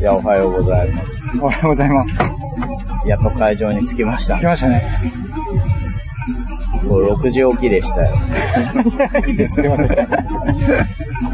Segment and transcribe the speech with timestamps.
[0.00, 1.40] いや、おはようございます。
[1.42, 2.18] おはようございます。
[3.06, 4.44] やっと会場に着きました来。
[4.44, 4.82] ましたね。
[6.86, 8.16] もう6時起きでしたよ。
[9.26, 9.76] いいですね。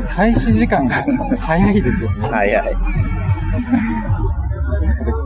[0.08, 1.04] 開始時間が
[1.38, 2.28] 早いですよね。
[2.28, 2.76] 早い。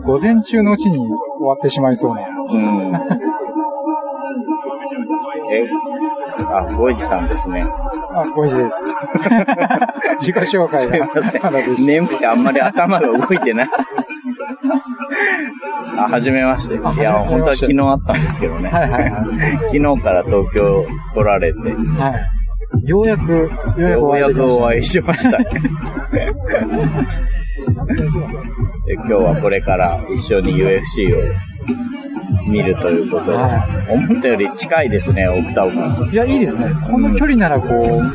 [0.05, 1.09] 午前中のうちに終
[1.41, 2.23] わってしまいそうな。
[2.51, 2.95] うん。
[5.51, 5.69] え、
[6.59, 7.65] あ、ゴイジさんですね。
[8.13, 8.77] あ、5時です。
[10.31, 11.87] 自己紹介がすいません。
[11.87, 13.69] 眠くてあんまり頭が動いてない。
[15.99, 16.75] あ、はじめまして。
[16.75, 18.69] いや、本当は昨日あったんですけどね。
[18.69, 19.13] はいはいはい。
[19.75, 22.15] 昨日から東京来られて、は
[22.85, 22.89] い。
[22.89, 25.39] ようやく、ようやくようやお会いできましたくお会いしました。
[28.87, 31.21] で今日はこれから一緒に UFC を
[32.47, 36.11] 見るということで、は思ったより近いですね、奥多摩。
[36.11, 36.67] いや、いいですね。
[36.87, 37.67] この距離ならこ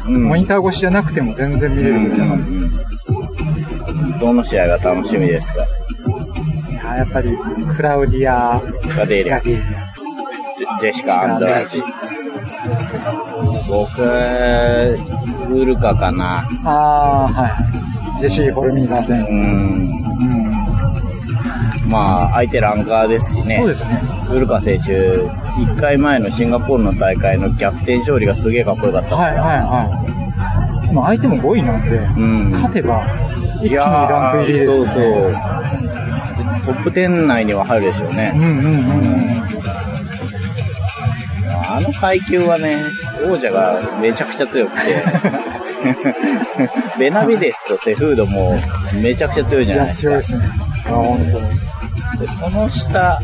[0.08, 2.36] う、うんモニター越しじゃなくても全然見れるみたいな。
[2.36, 2.40] い
[4.20, 5.66] どの試合が楽しみですか？
[6.84, 7.38] や、やっぱり、
[7.76, 8.62] クラウディア・
[8.98, 11.82] ガデーリア、ジェシカ・アンドラジ。
[13.68, 14.02] 僕、
[15.54, 16.44] ウルカかな。
[16.66, 18.22] ああ、はい。
[18.22, 19.26] ジェシー・フォルミーナ戦。
[19.26, 19.38] うん。
[19.38, 20.39] うん。
[21.90, 23.68] まあ、相手ランカーですしねそう。
[23.70, 24.00] ですね。
[24.32, 29.16] ウルカ選手、1回前のシンガポールの大会の逆転勝利がすげえかっこよかった。
[29.16, 30.94] はいはいはい。
[30.94, 33.04] まあ相手も5位なんで、うん勝てば
[33.56, 34.76] 一気にいやーランク入りです、ね。
[34.76, 35.34] そうそう。
[36.66, 38.38] トップ10内には入るでしょうねう。
[38.38, 39.32] んうんうん。
[41.72, 42.84] あの階級はね、
[43.24, 45.04] 王者がめちゃくちゃ強くて、
[47.00, 48.56] ベナビデスとセフードも
[49.02, 50.10] めちゃくちゃ強いじいや、ゃないですか。
[50.10, 50.50] 強いですね。
[50.88, 51.48] あ、本当に。
[52.18, 53.20] でその下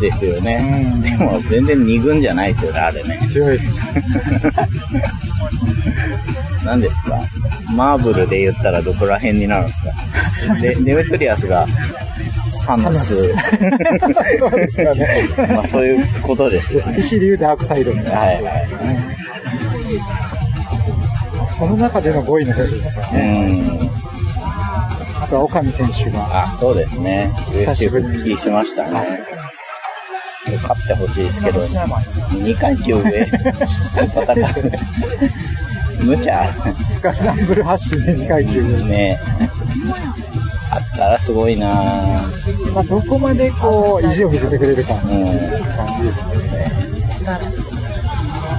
[0.00, 0.90] ですよね。
[0.94, 3.18] うんでも全然2軍じゃないですよね、あれね。
[3.32, 4.02] 強いですね。
[6.64, 7.18] 何ですか？
[7.72, 9.82] マーブルで言ったらどこら辺になるんです
[10.48, 10.54] か？
[10.60, 11.66] でデメトリアスが
[12.64, 13.28] サノス。
[14.38, 15.06] そうですよね。
[15.54, 16.94] まあそういうことですよね。
[16.96, 18.18] PC で言うダークサイドみたいな。
[18.20, 18.68] はいはい。
[21.58, 23.60] その中での5位の選手ですからうね。
[23.62, 23.90] ん。
[25.26, 26.44] あとは岡見選手が。
[26.44, 27.32] あ、そうですね。
[27.50, 29.20] 久しぶりに復帰しましたはね。
[30.62, 34.22] 勝ってほしいですけど、2階級上 戦
[36.00, 36.04] う。
[36.04, 38.84] 無茶スカランブル発進で2階級で。
[38.84, 39.20] ね
[40.70, 45.00] あったらすごいなぁまあ、どこまでこう、意地を見せてくれるかうん。
[45.00, 45.16] 感
[46.00, 47.65] じですね。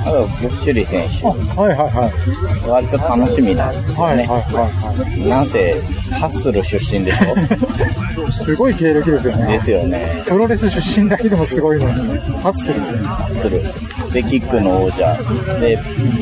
[0.08, 2.70] あと、ブッチュリ選手あ、、はいはいはい。
[2.70, 4.24] 割と楽しみなんですよね。
[4.24, 5.74] はいはいはいはなんせ、
[6.20, 8.32] ハッスル出身でしょい。
[8.32, 9.60] すごい経歴ですよでね。
[9.60, 10.24] すよね。
[10.26, 13.04] プロレス出身だけでもすごいのに、ハッスルで。
[13.06, 14.14] ハッスル。
[14.14, 15.18] で、キックの王者。
[15.60, 15.78] で、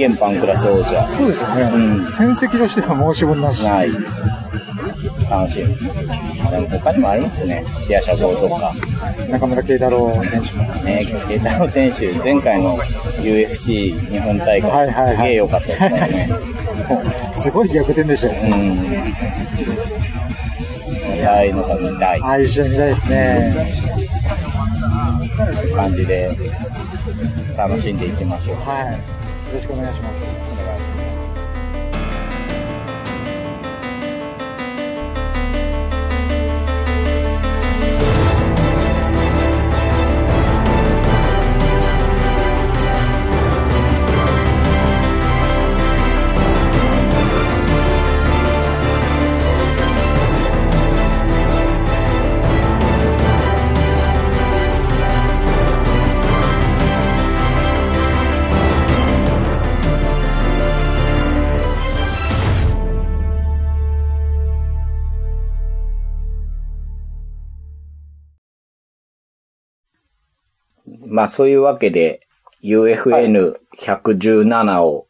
[0.07, 1.07] 現パンクラス王者。
[1.17, 1.62] そうですよね。
[1.75, 3.63] うん戦績としては申し分なし。
[3.63, 3.90] ない。
[5.30, 5.75] 楽しみ。
[5.75, 7.63] でも他にもありますね。
[7.88, 8.74] ディアシャボーとか。
[9.30, 10.63] 中村慶太郎選手も。
[10.84, 16.30] ね、ケイタロ選手、前回の UFC 日本大会、はいはいはいすげえ良かったですからね。
[17.35, 18.50] すごい逆転でしたようね。
[21.22, 21.28] ん。
[21.28, 23.68] ああいうのが見たいああいう試合見たいですね。
[25.75, 26.31] 感じで、
[27.58, 28.56] 楽しんでいきましょう。
[28.58, 28.91] はい。
[28.91, 28.97] よ
[29.53, 29.74] ろしく。
[29.74, 30.55] お願いします。
[71.16, 72.28] まあそういうわけで、
[72.62, 75.08] UFN117 を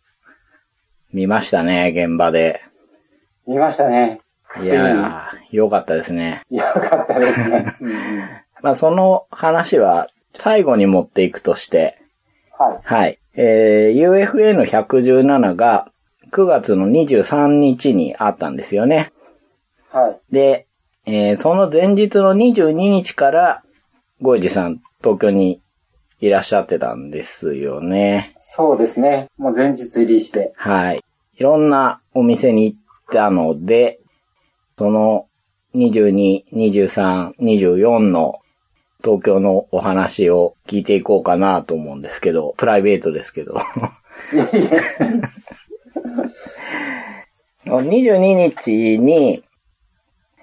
[1.12, 2.62] 見ましたね、現場で。
[3.48, 4.20] 見ましたね。
[4.62, 6.44] いやー、よかったですね。
[6.52, 7.66] よかったですね。
[8.62, 11.98] まあその話は最後に持っていくとして、
[12.52, 12.80] はい。
[12.84, 13.18] はい。
[13.36, 15.92] えー、UFN117 が
[16.32, 19.12] 9月の23日にあったんですよね。
[19.90, 20.20] はい。
[20.32, 20.68] で、
[21.08, 23.64] えーその前日の22日から、
[24.22, 25.64] ゴイジさん、東京に
[26.20, 28.36] いらっしゃってたんですよね。
[28.40, 29.28] そうですね。
[29.38, 30.54] もう前日入りして。
[30.56, 31.04] はい。
[31.38, 32.78] いろんなお店に行っ
[33.12, 34.00] たので、
[34.78, 35.28] その
[35.76, 38.40] 22、23、24の
[39.04, 43.58] 東京のお話を聞いていこうかなと思うんですけど、プライベートですけど。
[47.66, 49.44] 22日に、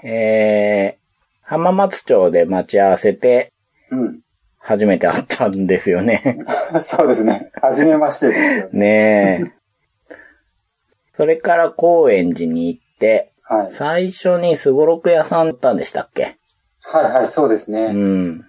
[0.02, 1.02] えー、
[1.42, 3.52] 浜松町で待ち合わせて、
[3.90, 4.21] うん。
[4.64, 6.38] 初めて会ったんですよね。
[6.80, 7.50] そうですね。
[7.60, 8.68] はじめましてですよね。
[8.72, 9.52] ねえ。
[11.16, 13.72] それから高円寺に行って、はい。
[13.74, 16.38] 最初にすごろく屋さんだったんでしたっけ？
[16.84, 17.88] はいはい、そうですうね。
[17.88, 18.46] ん。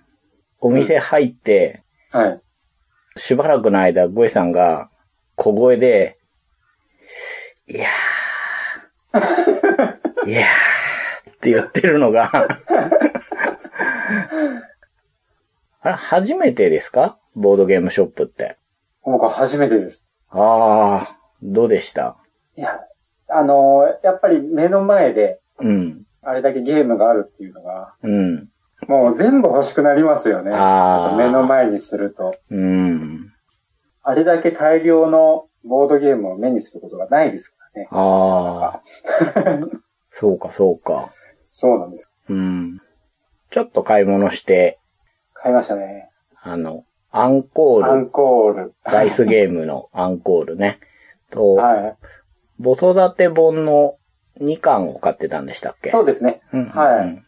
[0.59, 1.81] お店入って、
[2.11, 2.39] はい。
[3.15, 4.89] しばらくの間、ゴイさんが
[5.35, 6.17] 小声で、
[7.67, 12.29] いやー、 いやーって言ってるのが、
[15.83, 17.19] あれ、初めてですか？
[17.35, 18.57] ボードゲームショップって。
[19.03, 20.07] 僕は初めてです。
[20.29, 22.15] あー、どうでした？
[22.57, 22.69] いや、
[23.29, 28.49] あのーやっぱり目の前で、うん、あれだけゲームがあるっていうのが、うん、
[28.87, 30.51] もう全部欲しくなりますよね。
[30.53, 32.35] あー目の前にすると。
[32.49, 33.33] うん、
[34.03, 37.87] あれだけ大量のボードゲームを目にすることがないですからね。
[37.91, 39.69] あー、
[40.11, 41.11] そうか、そうか。
[41.51, 42.09] そうなんです。
[42.29, 42.79] うん。
[43.49, 44.79] ちょっと買い物して、
[45.43, 46.09] 買いましたね。
[46.41, 48.73] あの、アンコアンール、コール。
[48.85, 50.79] ダイスゲームのアンコールね。
[51.29, 51.97] と、は
[52.63, 53.97] 子育て本の
[54.39, 55.81] 2巻を買ってたんでしたっい。
[55.83, 55.89] け？
[55.89, 56.41] そうですね。
[56.53, 57.25] うんはいうん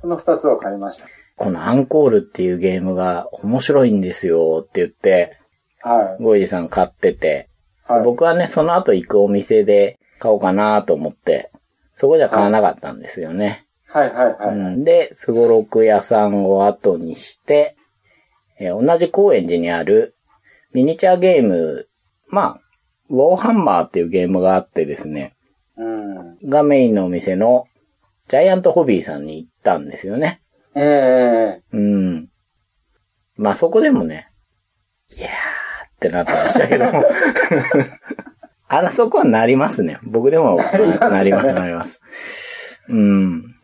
[0.00, 1.08] その二つを買いました。
[1.36, 5.36] このアンコールっていうゲームが面白いんですよって言って、
[5.82, 6.22] はい。
[6.22, 7.50] ゴイジさん買ってて、
[7.86, 8.02] はい。
[8.02, 11.50] 僕はね、その後行くお店で買おうかなと思って、
[11.96, 13.67] そこじゃ買わなかったんですよね。
[13.90, 14.56] はいはいはい。
[14.56, 17.74] うん、で、すごろく屋さんを後にして、
[18.58, 20.16] えー同じ高円寺にある
[20.72, 21.88] ミニチュアゲーム、
[22.28, 22.60] まあ、
[23.08, 25.34] ウォーハンマーっていうゲームがあってですね、
[25.76, 26.38] うん。
[26.48, 27.66] がメインのお店の
[28.28, 30.42] ジャイアントホビーさんに行ったんですよね。
[30.74, 32.28] ええうん。
[33.36, 34.30] まあそこでもね、
[35.16, 36.84] いやーってなってましたけど、
[38.68, 39.98] あらそこはなりますね。
[40.02, 40.56] 僕でも
[41.00, 42.00] なります、なります。
[42.88, 43.57] うん。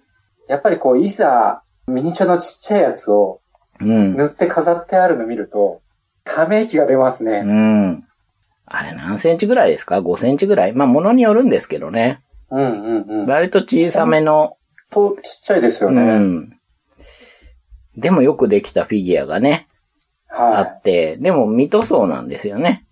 [0.49, 3.41] やっぱりこう、いざ、ミニチュアのちっちゃいやつを
[3.81, 4.17] うん。
[4.17, 5.83] 塗って飾ってあるの見ると、
[6.23, 7.43] ため息が出ますね。
[7.45, 8.05] うん。
[8.67, 10.73] あれ何センチぐらいですか ?5 センチぐらい？
[10.73, 12.23] まあ、ものによるんですけどね。
[12.51, 13.27] うんうんうん。
[13.27, 14.57] 割と小さめの、
[14.91, 16.19] と、ちっちゃいですようね。
[16.19, 16.59] ん。
[17.97, 19.69] でもよくできたフィギュアがね、
[20.31, 22.87] あはって、でも未塗装なんですよね。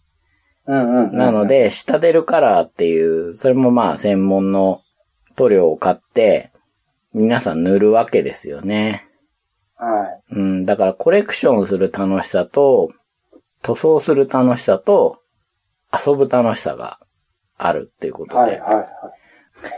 [0.69, 0.73] い。
[0.73, 1.15] うんうんうん。
[1.17, 4.83] なの、で、下出るカラーっていう、それもまあ専門の
[5.37, 6.52] 塗料を買って、
[7.15, 9.07] 皆さん塗るわけですよね。
[9.77, 12.93] はうん、だからコレクションする楽しさと、
[13.63, 15.19] 塗装する楽しさと、
[15.93, 17.01] 遊ぶ楽しさが
[17.59, 18.29] あるっていうこい。
[18.29, 18.41] とで。
[18.41, 18.87] はいはいはい。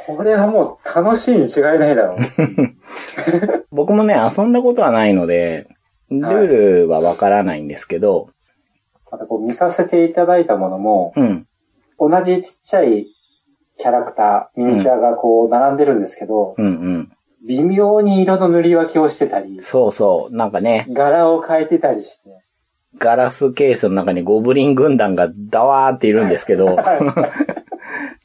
[0.06, 2.18] これはもう楽しいに違いないだろう。
[3.70, 5.68] 僕もね、遊んだことはないので、
[6.10, 6.46] ルー
[6.84, 8.30] ルはわからないんですけど、
[9.10, 11.46] またこう見させていただいたものも、うん、
[11.98, 13.06] 同じちっちゃい
[13.78, 17.13] キャラクター、ミニチュアがこう並んでるんですけど、うん、うん。
[17.46, 20.34] 微妙に色の塗り分けをしてたり、そうそう。
[20.34, 22.30] なんかね、柄を変えてたりして。
[22.98, 26.76] ガラスケースの中にゴブリン軍団がダワーっているんですけど、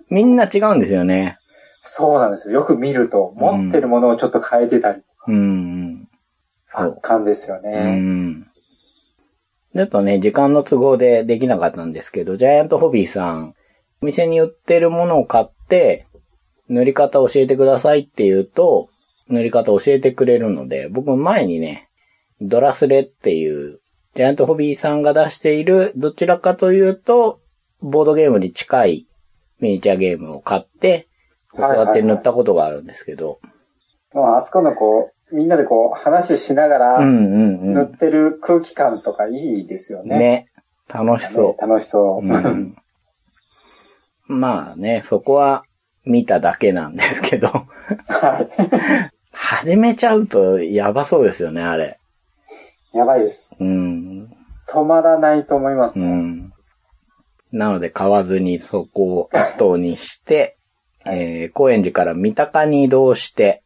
[0.09, 1.37] みんな違うんですよね。
[1.81, 2.55] そうなんですよ。
[2.59, 6.07] よく見ると、うん持ってるものをちょっと変えてたり、うん
[6.71, 7.95] 圧巻ですようね。
[7.95, 8.45] ん。
[9.75, 13.55] ちょっとね、時間の都合でできなかったんですけど、ジャイアントホビーさん、
[14.01, 16.05] お店に売ってるものを買って、
[16.69, 18.89] 塗り方教えてくださいって言うと、
[19.29, 21.89] 塗り方教えてくれるので、僕前にね、
[22.41, 23.79] ドラスレっていう、
[24.15, 27.39] ジャイアントホビーさんが出している、どちらかというと、
[27.81, 29.07] ボードゲームに近い
[29.59, 31.07] ミニチュアゲームを買って、
[31.53, 33.39] そうやって塗ったことがあるんですけど、
[34.13, 40.07] もうあそこのこう、みんなでこう話しながらうんうんう塗ってる空気感とかいいですよん。
[40.07, 40.17] ね。
[40.17, 40.47] ね。
[40.91, 41.61] 楽しそう。
[41.61, 42.25] 楽しそう。
[42.25, 42.75] うん
[44.25, 45.63] まあね、そこは
[46.05, 47.67] 見ただけなんですけど、は
[49.41, 51.97] 始めちゃうとやばそうですよね、あれ。
[52.93, 52.97] い。
[52.97, 53.55] やばいです。
[53.59, 54.29] うん。
[54.67, 56.07] 止まらないと思いますうね。
[56.07, 56.53] ん。
[57.51, 60.57] なので買わずにそこを後にして、
[61.05, 63.63] えー、高円寺から三鷹に移動して、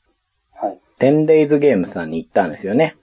[0.54, 0.80] はい。
[1.00, 2.96] 10days ゲームズさんに行ったんですよね。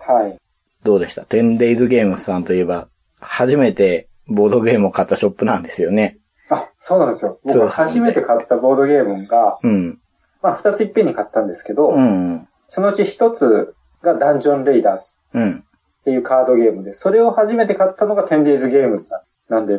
[0.00, 0.38] はい。
[0.84, 2.88] どうでした ?10days ゲームズさんといえば、
[3.20, 6.18] 初めてボードゲームを買ったショップなんですよね。
[6.50, 7.40] あ、そうなんですよ。
[7.44, 9.98] 僕初めて買ったボードゲームが、うん。
[10.42, 12.48] まあ二ついっぺんに買ったんですけど、うん。
[12.66, 15.64] そのうち一つがダンジョンレイダーズうん。
[16.00, 19.54] っていうカードゲームで、それを初めて買ったのが 10days ゲームズさん。
[19.54, 19.78] なんで、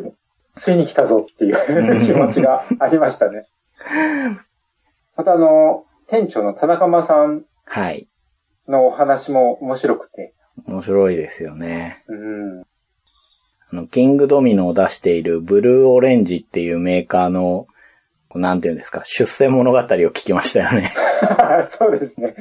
[0.56, 3.48] ついに来たぞっていう気持ちがありましたね。
[5.18, 8.08] またあの、店長の田中間さんはい。
[8.68, 10.34] のお話も面白くて、
[10.68, 12.04] 面白いですよね。
[12.08, 12.62] うん。
[12.62, 12.66] あ
[13.72, 17.68] の、キングドミノを出しているブルーオレンジっていうメーカーの、
[18.36, 20.92] なんていうんですか、出世物語を聞きましたよね。
[21.64, 22.36] そうですね。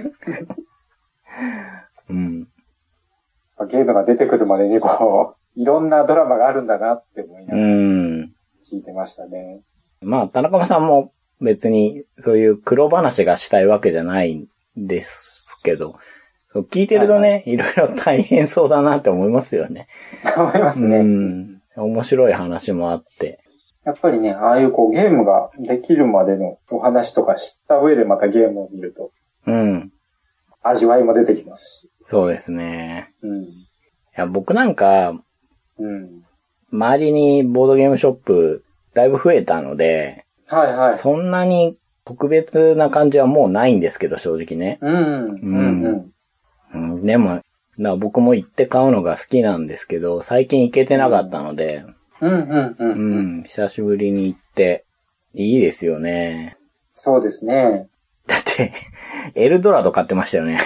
[2.08, 2.48] うん。
[3.68, 8.32] ゲームが出てくるまでにこう、いろんなドラマがあるんだなって思いなうがらん。
[8.70, 9.60] 聞いてましたね。
[10.00, 14.46] まあ、田中さんも別にそういう黒話がしたいわけじゃないん
[14.76, 15.96] ですけど、
[16.52, 19.88] そう聞いてるとね、いろいろ大変そうだなって思いますよね。
[20.36, 20.98] 思いますね。
[20.98, 21.62] うん。
[21.76, 23.41] 面白い話もあって。
[23.84, 29.10] やっぱりね、ああいうこうゲームができるまでのお話とか知った上でまたゲームを見ると、
[29.46, 29.92] うん。
[30.62, 31.90] 味わいも出てきますし。
[32.06, 33.12] そうですね。
[33.22, 33.42] うん。
[33.42, 33.66] い
[34.16, 35.14] や、僕なんか、
[35.78, 36.22] うん。
[36.72, 40.98] 周りにボードゲームショップだいぶ増えたので、はいはい。
[40.98, 44.78] そんなに特別な感じはもうないんですけど、正直ね。
[44.80, 44.94] うん。
[44.94, 46.12] うん。
[46.72, 46.92] うん。
[46.94, 47.42] うん、でも、
[47.98, 51.96] 僕も行って買うのが好きなんですけど、最近行けてなかったので、うん。
[52.22, 52.40] うん。
[52.40, 52.76] う。
[52.78, 54.84] うんん、久しぶりに行って、
[55.34, 56.56] いいですよね。
[56.90, 57.88] そうですね。
[58.26, 58.72] だって、
[59.34, 60.60] エルドラド買ってましたよね。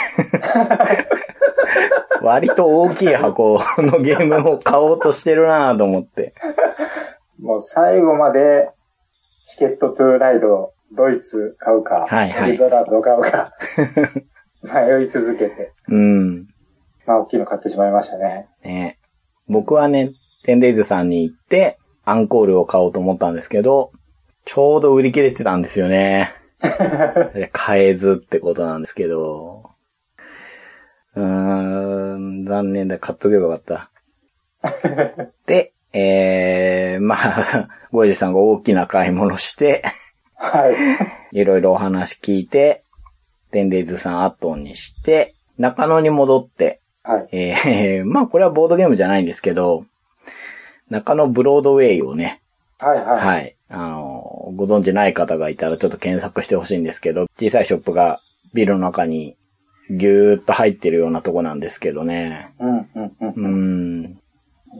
[2.20, 6.34] 割と大きい箱のゲームを買おうとしてるなぁと思って。
[7.40, 8.70] もう最後まで、
[9.44, 13.52] チケットトゥーライド、ドイツ買うか、はいはいエルドラド買うか、
[14.62, 16.48] 迷い続けて、うん。
[17.06, 18.48] まあ大きいの買ってしまいましたね。
[18.62, 18.98] ね。
[19.48, 20.12] 僕はね、
[20.46, 23.90] テンデイズさんに行って、アンコールを買おうと思ったんですけど、
[24.44, 26.32] ちょうど売り切れてたんですよね。
[27.34, 29.70] で 買えずってことなんですけど。
[31.16, 33.00] うーん、残念だ。
[33.00, 33.90] 買っとけばよかった。
[35.46, 39.82] で、えー、まあ、ゴイジさんが大きな買い物して、
[40.36, 40.70] は
[41.32, 41.40] い。
[41.40, 42.84] いろいろお話聞いて、
[43.50, 47.28] テンデイズさん後にして、中野に戻って、はい。
[47.32, 49.86] えー、まあこれはボードゲームじゃないんですけど、
[50.90, 52.42] 中野ブロードウェイをね、
[52.78, 53.26] はいはい。
[53.26, 58.20] はい、あの、ご存知ない方がいたらちょっと検索してほしいんですけど、小さいショップが
[58.54, 59.36] ビルの中に
[59.90, 62.54] ぎゅーっと入ってるようなとこなんですけどね。
[62.58, 62.86] うん、うん、
[63.20, 63.48] うんう。
[64.08, 64.18] ん。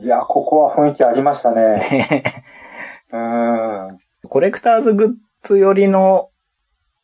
[0.03, 2.23] いや、ここは雰囲気ありましたね。
[3.11, 3.97] うーん。
[4.27, 6.29] コレクターズグッズ寄りの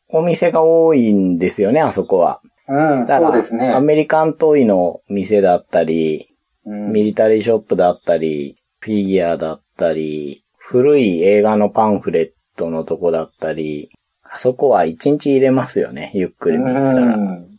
[0.08, 2.40] お店が多いんですよね、あそこは。
[2.68, 3.80] うん、そうですねア。
[3.80, 6.28] メリカントイの店だったり、
[6.66, 13.88] うんミリタリーショップだったり、フィギュアだったり、古い映画のパンフレットのとこだったり、
[14.22, 17.00] あそこは一日入れますよね、ゆっくり見てたら。
[17.00, 17.50] うん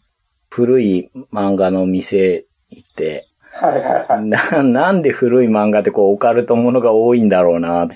[0.51, 4.25] 古い漫画の店行って、はいはいはい。
[4.25, 7.89] な、なんで古い漫画ってこうオカルトものが多いんだろうな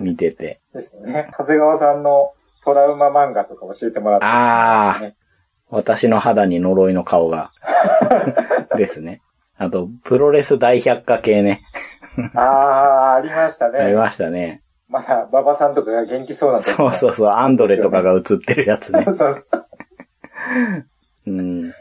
[0.00, 0.60] 見てて。
[0.74, 1.28] ですね。
[1.36, 5.16] 長谷川さんのトラウマ漫画とか教えてもらってましたね。
[5.70, 7.50] 私の肌に呪いの顔が。
[8.76, 9.22] ですね。
[9.56, 11.62] あと、プロレス大百科系ね。
[12.34, 13.78] あー、ありましたね。
[13.80, 14.62] ありましたね。
[14.88, 19.12] まだ、馬場さんとかが元気そうな時そうそうそう、アンドレとかが映ってるやつねう。
[19.14, 19.66] そうそう。
[21.26, 21.74] うん。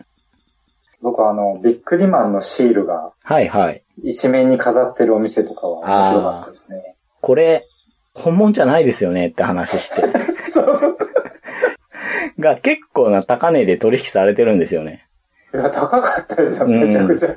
[1.01, 3.83] 僕はあの、ビックリマンのシールがはいはい。
[4.03, 6.95] 一面に飾ってるお店とかは面白かったですね。
[7.19, 7.67] これ、
[8.13, 10.01] 本物じゃないですよねって話して。
[10.45, 10.97] そうそう。
[12.39, 15.07] が結構な高値で取引されてるんですよね。
[15.53, 17.35] いや、高かったですよ、うんめちゃくちゃ。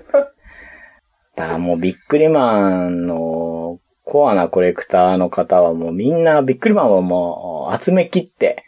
[1.36, 8.64] だからもうビックリマンのコアなコレクターの方はもうみんなビックリマンはもう集め切って、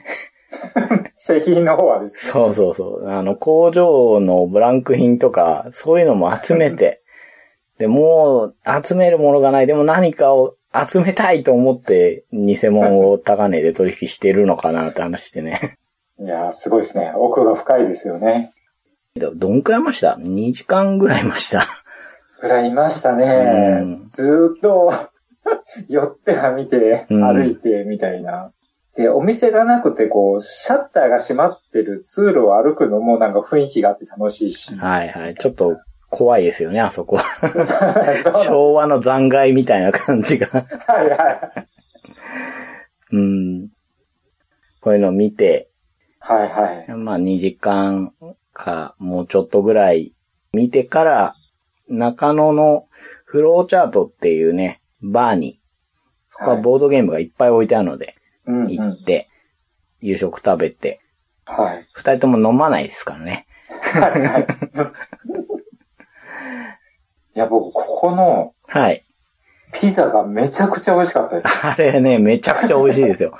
[1.14, 2.32] 製品の方はですね。
[2.32, 7.02] そうそうそう、あの工場のブランク品とかそういうのも集めて、
[7.78, 15.76] で、もう集めるものがない、でも何かを集めたいと思って偽物を高値で取引してるのかなって話してね。
[16.18, 17.12] いやー、すごいですね。
[17.14, 18.52] 奥が深いですよね。
[19.14, 21.75] どどんくらいいました ?2 時間ぐらいいました。
[22.40, 24.08] ぐらいいましたうねん。
[24.08, 24.92] ずーっと、
[25.88, 28.52] 寄っては見て、うん歩いて、みたいな。
[28.96, 34.74] で、お店がなくて、こう、シャッターが閉まってる通路を歩くのもなんか雰囲気があって楽しいし。
[34.76, 35.34] はいはい。
[35.34, 35.76] ちょっと
[36.10, 37.18] 怖いですよね、あそこ
[38.46, 40.48] 昭和の残骸みたいな感じが。
[40.86, 41.66] はいはい。
[43.12, 43.68] うん。
[44.80, 45.68] こういうのを見て、
[46.18, 46.90] はいはい。
[46.92, 48.12] まあ2時間
[48.52, 50.14] かもうちょっとぐらい
[50.52, 51.34] 見てから、
[51.88, 52.86] 中野の
[53.24, 55.60] フローチャートっていうね、バーに、
[56.30, 58.16] そこはボードゲームがいっぱい置いてあるので、
[58.46, 58.70] うん、うん。
[58.70, 59.28] 行って、
[60.00, 61.00] 夕食食べて、
[61.46, 61.88] はい。
[61.92, 63.46] 二人とも飲まないですからね。
[63.68, 64.20] はい。
[64.20, 64.46] はい。
[67.34, 67.38] い。
[67.38, 69.04] や、僕、ここのはい。
[69.72, 71.48] ピザがめちゃくちゃ美味しかったです。
[71.66, 73.04] あれね、めちゃくちゃ美味しい。
[73.04, 73.36] ですよ。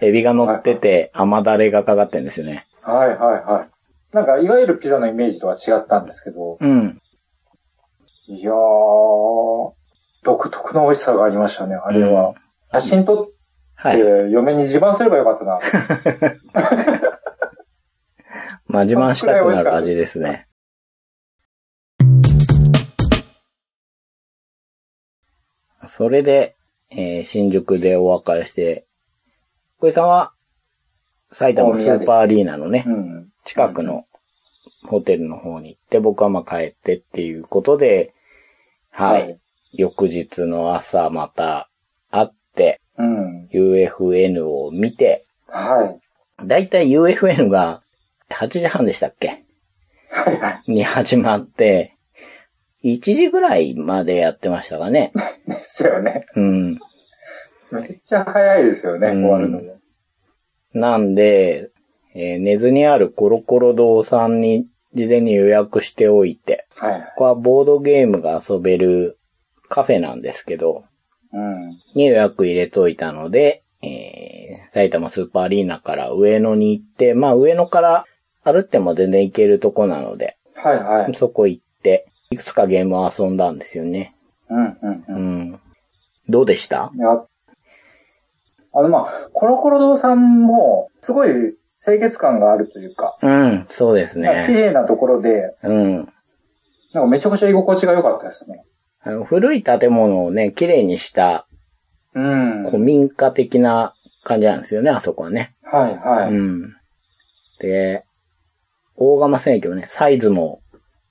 [0.00, 2.66] エビが乗ってて、甘だれがかかってるんですよね。
[2.82, 3.08] はい。
[3.08, 3.18] はい。
[3.44, 4.14] はい。
[4.14, 4.48] なんか、い。
[4.48, 7.00] わゆるピザのイメージとは違ったんですけど、うん。
[8.28, 9.72] いやー、
[10.24, 12.34] 独特の美味しさがありましたね、あれは。
[12.72, 13.32] 写真撮って、
[13.76, 14.32] はい。
[14.32, 15.60] 嫁に自慢すればよかったな。
[18.66, 20.48] まあ自慢したくなる味ですね。
[25.88, 26.56] それで、
[26.90, 28.86] えー新宿でお別れして、
[29.78, 30.32] 小井さんは、
[31.30, 33.28] 埼玉スーパーアリーナのね、うん。
[33.44, 34.04] 近くの
[34.84, 38.14] ホテルの方に行って、僕はまあ帰ってっていうことで、
[38.96, 39.22] はい。
[39.22, 39.40] はい
[39.78, 41.68] 翌日の朝また
[42.10, 43.46] 会って、うん。
[43.52, 45.98] UFN を見て、は
[46.42, 46.46] い。
[46.46, 47.82] だいたい UFN が
[48.30, 49.44] 8時半でしたっけ？
[50.08, 50.72] はいはい。
[50.72, 51.94] に始まって、
[52.84, 55.12] 1時ぐらいまでやってましたかね。
[55.46, 56.24] ですよね。
[56.34, 56.78] うん。
[57.70, 59.76] めっちゃ早いですよね、うん終わるのも。
[60.72, 61.70] なんで、
[62.14, 67.00] えー根津にあるコロコロ堂さんに事前に予約しておいて、はい。
[67.00, 69.18] ここはボードゲームが遊べる
[69.68, 70.84] カフェなんですけど、
[71.32, 71.78] うん。
[71.94, 78.04] に予約入れといたので、えー、埼玉スーパーアリーナから上野に行って、まあ上野から
[78.42, 81.14] 歩っても全然行けるとこなので、はいはい。
[81.14, 84.14] そこ行って、いくつかゲームを遊んだんですよね。
[84.48, 85.40] うんうんううん。
[85.52, 85.60] ん。
[86.28, 86.90] どうでした？
[86.94, 87.24] いや、
[88.72, 91.30] あのまあ、コロコロ堂さんも、すごい
[91.82, 94.62] 清潔感があるというか、うん、そうですまあ綺ね。
[94.62, 96.12] 麗なところで、うん。
[96.96, 98.64] なんかめちゃくちゃ居心地が良かったですね。
[99.02, 101.46] あの古い建物をね、綺麗にした
[102.14, 102.64] うん。
[102.64, 103.92] 古民家的な
[104.24, 105.54] 感じなんですよね、あそこはね。
[105.62, 106.34] はいはい。
[106.34, 106.74] うん。
[107.60, 108.06] で、
[108.96, 110.62] 大釜選挙ね、サイズも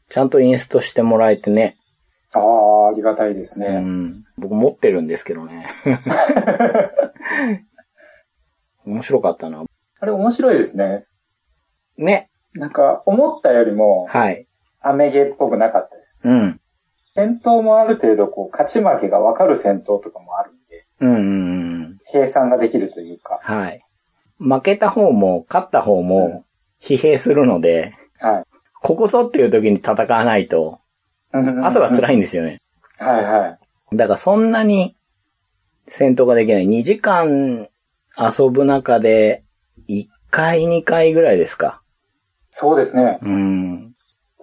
[0.09, 1.77] ちゃんとインストしてもらえてね。
[2.33, 3.77] ああ、ありがたいですうね。
[3.77, 4.23] ん。
[4.39, 5.67] 僕持ってるんですけどね。
[8.85, 9.63] 面白かったな。
[9.99, 11.05] あれ面白いですね。
[11.95, 12.31] ね。
[12.53, 14.47] なんか、思ったよりも、はい。
[14.87, 16.21] アメゲーっぽくなかったです。
[16.25, 16.61] うん。
[17.15, 21.21] 戦闘もある程度、こう、勝ち負けがわかる戦闘とかもあるんで、うんうんう
[21.87, 21.97] ん。
[22.11, 23.83] 計算ができるというか、はい。
[24.37, 26.45] 負けた方も、勝った方も、
[26.79, 28.43] 疲弊するので、はい。
[28.81, 30.79] ここぞっていう時に戦わないと、
[31.31, 32.13] 後が辛い。
[32.13, 32.61] いんですよね。
[32.99, 33.57] はいは
[33.91, 33.97] い。
[33.97, 34.95] だからそんなに
[35.87, 36.67] 戦闘ができない。
[36.67, 37.69] 2時間
[38.17, 39.43] 遊ぶ中で、
[39.89, 41.81] 1回2回ぐらいですか。
[42.51, 43.19] そうですね。
[43.21, 43.84] うん。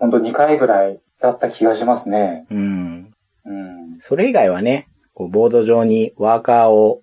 [0.03, 2.45] ほんと2回ぐらいだった気がしますね。
[2.51, 3.13] うん。
[3.45, 4.01] うん。
[4.01, 7.03] それ以外はね、こうボード上にワーカーを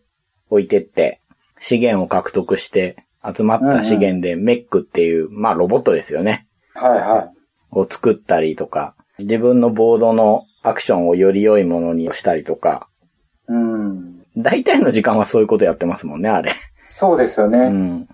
[0.49, 1.21] 置いてって、
[1.61, 6.45] 資源を獲得して、集まった資源でメックっていう、まあロボットですよね。
[6.73, 7.31] はいはい。
[7.71, 12.89] を作ったりとか、自分のボードのアクションをより良いものにしたりとか、
[13.47, 14.25] うん。
[14.35, 16.51] 大体の時間はそういうことやってますもんね、あれ。
[16.83, 17.59] そうですよね。
[17.59, 18.09] うん。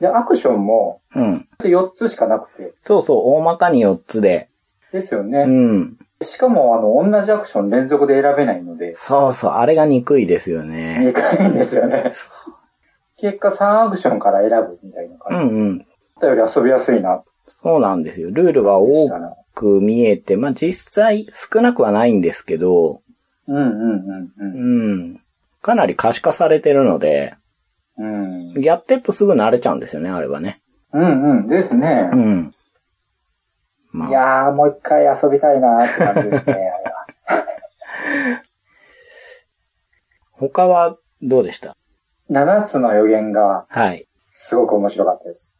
[0.00, 1.48] で、アクションもうん。
[1.60, 2.72] 4つしかなくて。
[2.82, 4.48] そうそう、大まかに4つで。
[4.92, 5.44] ですようね。
[5.44, 5.96] ん。
[6.20, 11.12] しかも、あの、同じアクション連続で選べないので、そうそう、あれが憎いですよね。
[11.14, 12.12] 2回んですよね。
[13.16, 15.54] 結果3アクションから選ぶみたいなう感じ。
[15.54, 15.68] んうん。
[15.70, 15.84] 思っ
[16.20, 18.30] たより遊びやすいな、そうなんですよ。
[18.30, 19.36] ルールがでし多。
[19.54, 23.00] く見えて、まあ実際少なくはないんですけど、
[23.46, 25.00] うんうんうんううん。
[25.12, 25.20] ん。
[25.62, 27.34] かなり可視化されてるので、
[27.98, 28.52] うん。
[28.60, 30.60] やってるとすぐ慣れちゃうんですよね、あれはね。
[30.92, 31.48] うんうん。
[31.48, 32.16] ですねう。
[32.16, 32.54] ん。
[33.90, 37.06] まあ、いやー、もう一回遊びたいなーって感じですね、 あれは。
[40.32, 41.76] 他はどうでした
[42.30, 44.06] ？7つの予言がはい。
[44.32, 45.54] すごく面白かったです。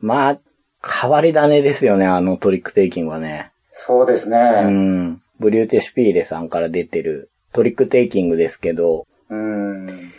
[0.00, 0.40] まあ、
[0.86, 3.52] 変わり種ですよね、あのトリックテイキングはね。
[3.70, 4.62] そうですうね。
[4.64, 5.22] ん。
[5.38, 10.12] ブリューテシュピーレさんから出てるトリックテイキングですけど、うん。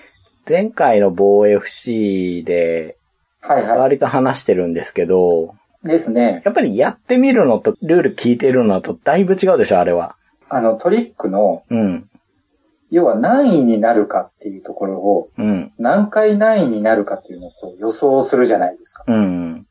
[0.48, 2.98] 前回のボォ FC で
[3.42, 5.88] はいは割と話してるんですけど、い。
[5.88, 6.42] ですね。
[6.46, 10.16] やっぱりやってみるのとルール聞いてるのとだいぶ違うでしょ、あれは。
[10.50, 12.10] あの、トリックの、うん。
[12.90, 15.74] 要は何位になるかっていうところを、うん。
[15.78, 19.04] 何回何位になるかっていうのを予想するじゃないですか。
[19.08, 19.68] うん。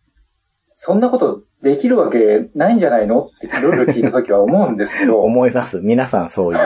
[0.71, 5.81] そんなことできるわけないんじゃないのってルール聞いたときは思うんですけど、 思います。
[5.81, 6.59] 皆さんそういう。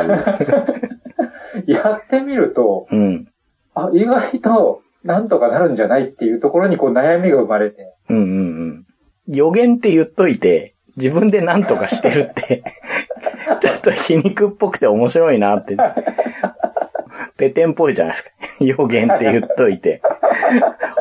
[1.70, 3.28] やってみると、うん。
[3.76, 8.86] あ、意外となんとかなるんじゃないっていうところにこう悩みが生まれて、うんうんうん。
[9.28, 12.64] 予言って言っといて、自分で何とかしてるって、
[13.60, 15.76] ちょっと皮肉っぽくて面白いなって。
[17.36, 18.30] ペテンっぽいじゃないですか。
[18.64, 20.00] 予言って言っといて。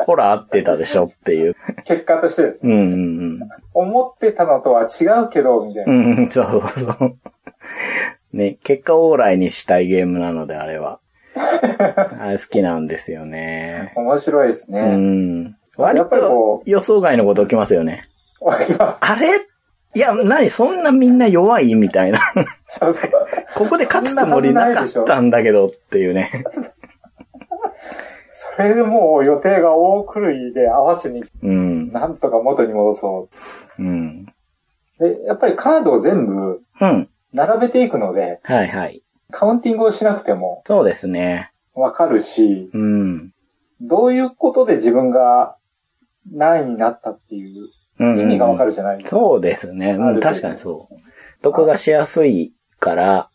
[0.04, 1.56] ほら合ってたでしょっていう。
[1.84, 3.40] 結果としてですね、うんうん
[3.72, 5.92] 思ってたのとは違うけど、みたいな。
[5.92, 6.04] うん。
[6.16, 6.62] うん、そうそう
[6.98, 7.16] そう。
[8.32, 11.00] ね、結果オーライにしたいゲームなので、あれは。
[12.40, 13.92] 好きなんですよね。
[13.96, 14.80] 面白いですうね。
[14.96, 15.56] ん。
[15.76, 18.04] 割やっぱりこと予想外のこと起きますよね。
[18.40, 19.04] わ、かります。
[19.04, 19.28] あれ？
[19.94, 22.20] いや、なに、そんなみんな弱いみたいな。
[22.66, 23.10] そうそう。
[23.54, 26.30] ここで勝つつもりなかったんだけどっていうね。
[28.28, 31.92] それでもう予定が大狂いで合わせに、うん。
[31.92, 33.28] なんとか元に戻そ
[33.78, 34.26] うん。
[35.00, 35.02] う。
[35.08, 37.08] で、やっぱりカードを全部うん。
[37.32, 39.02] 並べていくので、はいはい。
[39.30, 41.52] カウンティングをしなくてもそうですね。
[41.74, 43.32] わかるし、うん。
[43.80, 45.56] どういうことで自分が
[46.32, 49.16] 何位になったっていううん意味がわかるじゃないですか。
[49.16, 49.92] そうですね。
[49.92, 50.94] うん、確かにそう。
[51.42, 53.30] 得がしやすいから、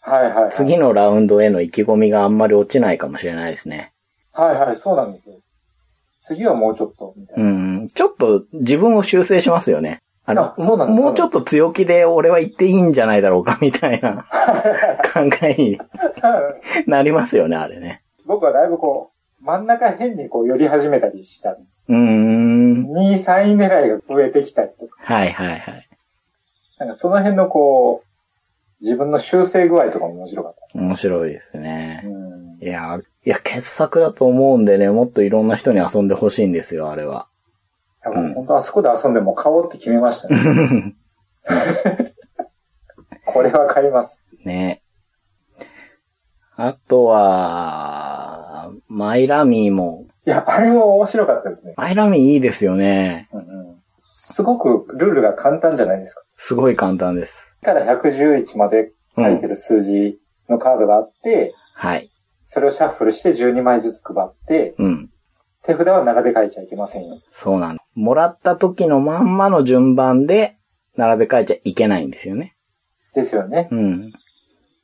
[0.00, 0.52] はいはい、はい。
[0.52, 3.92] 次のラウンドへの意気込みがあんまり落ちないかもしれないですね。
[4.32, 5.40] はいはい、そうなんですよ。
[6.20, 7.44] 次はもうちょっと、みたいな。
[7.44, 7.52] う
[7.84, 7.88] ん。
[7.88, 10.02] ちょっと自分を修正しますよね。
[10.28, 14.24] あのあ、そうなんですもうちょっと強気で俺は言っていいんじゃないだろうかみたいな
[15.14, 15.80] 考えに
[16.86, 18.02] なりますよね、あれね。
[18.26, 21.84] 僕はだいぶこう、真ん中辺にこう寄り始めたりしたんです。
[21.88, 22.86] うーん。
[22.90, 25.88] 2位、3位狙いが増えてきたりとか、はいはいはい。
[26.78, 28.06] なんかその辺のこう、
[28.80, 30.78] 自分の修正具合とかも面白かったです。
[30.78, 32.02] 面白いですね。
[32.04, 32.58] うん。
[32.60, 37.28] いや、いや、傑作だと思うんでね、もっといろんな人に遊んでほしいんですよ、あれは。
[38.06, 40.94] だから本当あそこで遊んでも買おうって決めましたね。
[43.26, 44.24] これは買います。
[44.44, 44.80] ね。
[46.54, 51.74] あとは、マイラミーも、いや、あれも面白かったですね。
[51.76, 53.28] マイラミーいいですよね。
[53.32, 56.22] うんうん、すごくルールが簡単じゃないですか。
[56.36, 57.52] すごい簡単です。
[57.60, 62.08] から111まで書いてる数字のカードがあって、はい。
[62.44, 65.10] それをシャッフルして12枚ずつ配って、うん。
[65.66, 67.20] 手札は並べ替えちゃいけませんよ。
[67.32, 67.80] そうなの。
[67.94, 70.56] もらった時のまんまの順番で
[70.96, 72.56] 並べ替えちゃいけないんですよね。
[73.14, 73.68] ですよね。
[73.72, 74.12] うん。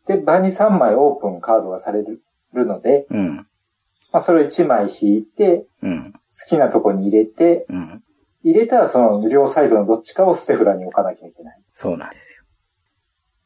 [0.08, 2.20] で、場に3枚オープンカードがされる
[2.66, 3.36] ので、うん。
[3.36, 6.12] まあ、それを1枚引いて、うん。
[6.12, 6.18] 好
[6.48, 8.02] きなとこに入れて、うん。
[8.42, 11.60] 入れたらその両サイドのどっちかを捨て札に置かなきゃいけない。
[11.74, 12.44] そうなんですよ。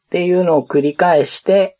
[0.07, 1.76] っていうのを繰り返して、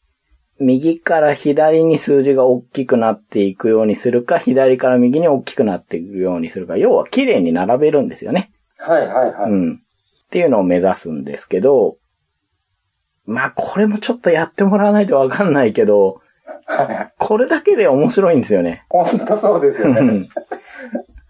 [0.60, 8.52] 右から左に数字が大きくなっていくようにするか、左から右に大きくなっていくようにするか、要は綺麗に並べるんですよね。
[8.80, 9.52] はいはいはい。
[9.52, 9.74] うん。
[9.76, 11.98] っていうのを目指すんですけど、
[13.26, 16.22] まあこれもちょっとやってもらわないとわかんないけど、
[16.66, 17.14] はいはい。
[17.18, 18.86] これだけで面白いんですよね。
[18.90, 20.00] ほんとそうですよね。
[20.00, 20.30] うん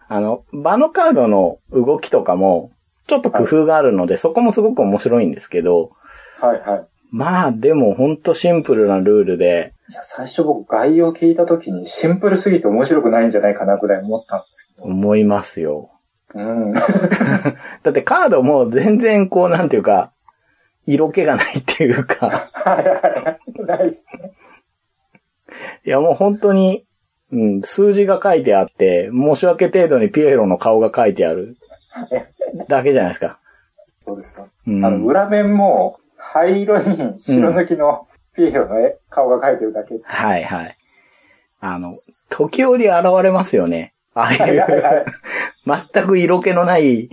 [0.09, 2.71] あの、場のカードの動きとかも、
[3.07, 5.91] ちょっと工夫があるので、そこもすごく面白いんですけど、
[6.39, 6.87] はいはい。
[7.09, 14.83] まあでもほんとシンプルなルールで、いや、最初僕概要聞いた時にシンプルすぎて面白くないんじゃないかなぐらい思ったんですけど。
[14.83, 15.91] 思いますよ。
[16.33, 16.73] うん。
[17.83, 20.11] だってカードも全然こうなんていうか、
[20.85, 23.65] 色気がないっていうか、はいはいはい。
[23.65, 24.31] ないっすね。
[25.85, 26.85] いやもう本当に、
[27.31, 31.57] うん、数字が書いてあって、申し訳程度にピエロの顔が書いてある
[32.67, 33.39] だけじゃないですか。
[33.99, 34.47] そうですか。
[34.65, 35.99] うん、あの、裏面も
[36.33, 39.99] 灰色に白抜きのピエロの絵、顔が描いてるだけ。
[40.03, 40.77] はいはい。
[41.61, 41.93] あの、
[42.29, 43.93] 時折現れますよね。
[44.13, 45.05] ああはいいうはいはい。
[45.93, 47.09] 全く色気のない、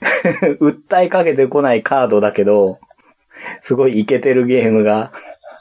[0.60, 2.78] 訴えかけてこないカードだけど、
[3.62, 5.10] すごいイケてるゲームが、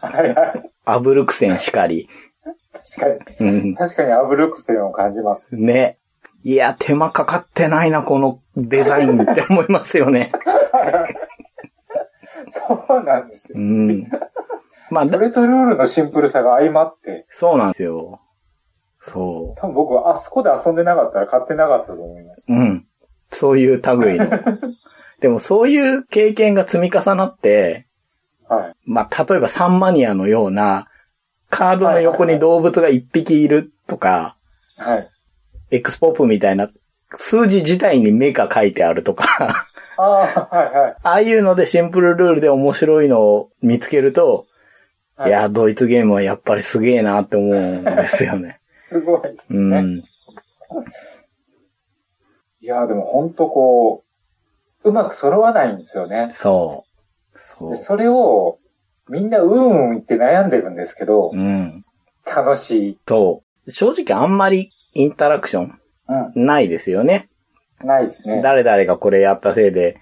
[0.01, 0.71] はいはい。
[0.85, 2.09] アブルクセンしかり。
[2.99, 3.49] 確かに。
[3.49, 5.47] うん確かにアブルクセンを感じます。
[5.51, 5.97] ね。
[6.43, 10.31] いや、手間かかってないな、このデザインって思いますよね。
[12.49, 13.59] そうなんですよ。
[13.59, 14.09] うん。
[14.89, 18.21] まあ、だそれとルールのシンプルさが相まって、そうなんですよ。
[18.99, 22.45] そ多分僕はあそこで遊んでなかったら買ってなかったと思います。
[22.47, 22.53] う。
[22.53, 22.87] うん。
[23.31, 24.25] そういう類の。
[25.19, 27.87] でもそういう経験が積み重なって、
[28.47, 28.73] はい。
[28.85, 30.87] まあ、例えばサンマニアのような、
[31.49, 34.37] カードの横に動物が一匹いるとか、
[34.77, 35.09] はい。
[35.71, 36.69] エクスポップみたいな、
[37.15, 39.66] 数字自体に目が書いてあるとか、
[39.97, 40.95] ああ、はいはい。
[41.03, 44.45] ああいうのでシンプルルールで面白いのを見つけると、
[45.15, 48.59] はいいや、ドイツゲームはやっぱりすげえなって思うんですよね。
[48.75, 49.81] すごいですうね。
[49.81, 49.97] ん。
[49.97, 50.03] い
[52.61, 54.03] や、でも本当こ
[54.83, 56.35] う、うまく揃わないんですよね。
[56.37, 56.85] そ
[57.33, 57.39] う。
[57.39, 57.77] そうで。
[57.77, 58.59] それを、
[59.09, 61.83] みんなうんうん言って悩んでるんですけど、うん。
[62.25, 62.99] 楽しい。
[63.07, 63.71] そう。
[63.71, 65.79] 正直あんまりインタラクション
[66.35, 66.45] うん。
[66.45, 67.29] ないですよね。
[67.83, 68.41] ないですね。
[68.41, 69.99] 誰々がこれやったせいで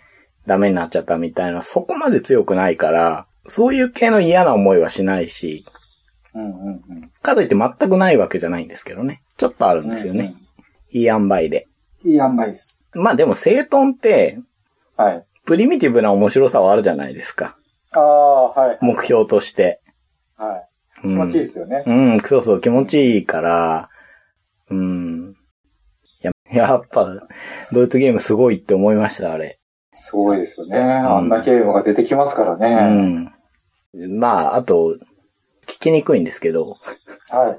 [0.47, 5.65] ダメになっちゃったみたいな、そこまで強くないから、そういう系の嫌な思いはしないし、
[6.33, 6.71] うんうんう
[7.05, 7.11] ん。
[7.21, 9.21] かといって全くないわけじゃないんですけどね。
[9.37, 10.35] ちょっとあるんですよね。
[10.91, 11.67] いい塩梅で。
[12.03, 12.11] うん。
[12.11, 12.83] いい塩梅です。
[12.93, 14.39] まあでも、整頓って、
[14.97, 15.25] はい。
[15.45, 17.57] プリミティブな面白さはあるじゃないですか。
[17.93, 18.77] ああ、はい。
[18.81, 19.81] 目標として。
[20.37, 20.57] は
[21.03, 21.07] い。
[21.07, 21.83] うん、気持ちいいですよね。
[21.85, 23.89] うん、そうそう、気持ちいいから、
[24.69, 25.14] うん。
[26.55, 27.07] や、やっぱ、
[27.71, 29.59] ドイツゲームすごいって思いました、あれ。
[29.91, 30.77] すごいですよね。
[30.79, 32.75] あんなゲームが出てきますからうね。
[32.75, 33.33] ん。
[34.19, 34.97] まあ、あと、
[35.67, 36.77] 聞きにくいんですけど、
[37.31, 37.57] はい。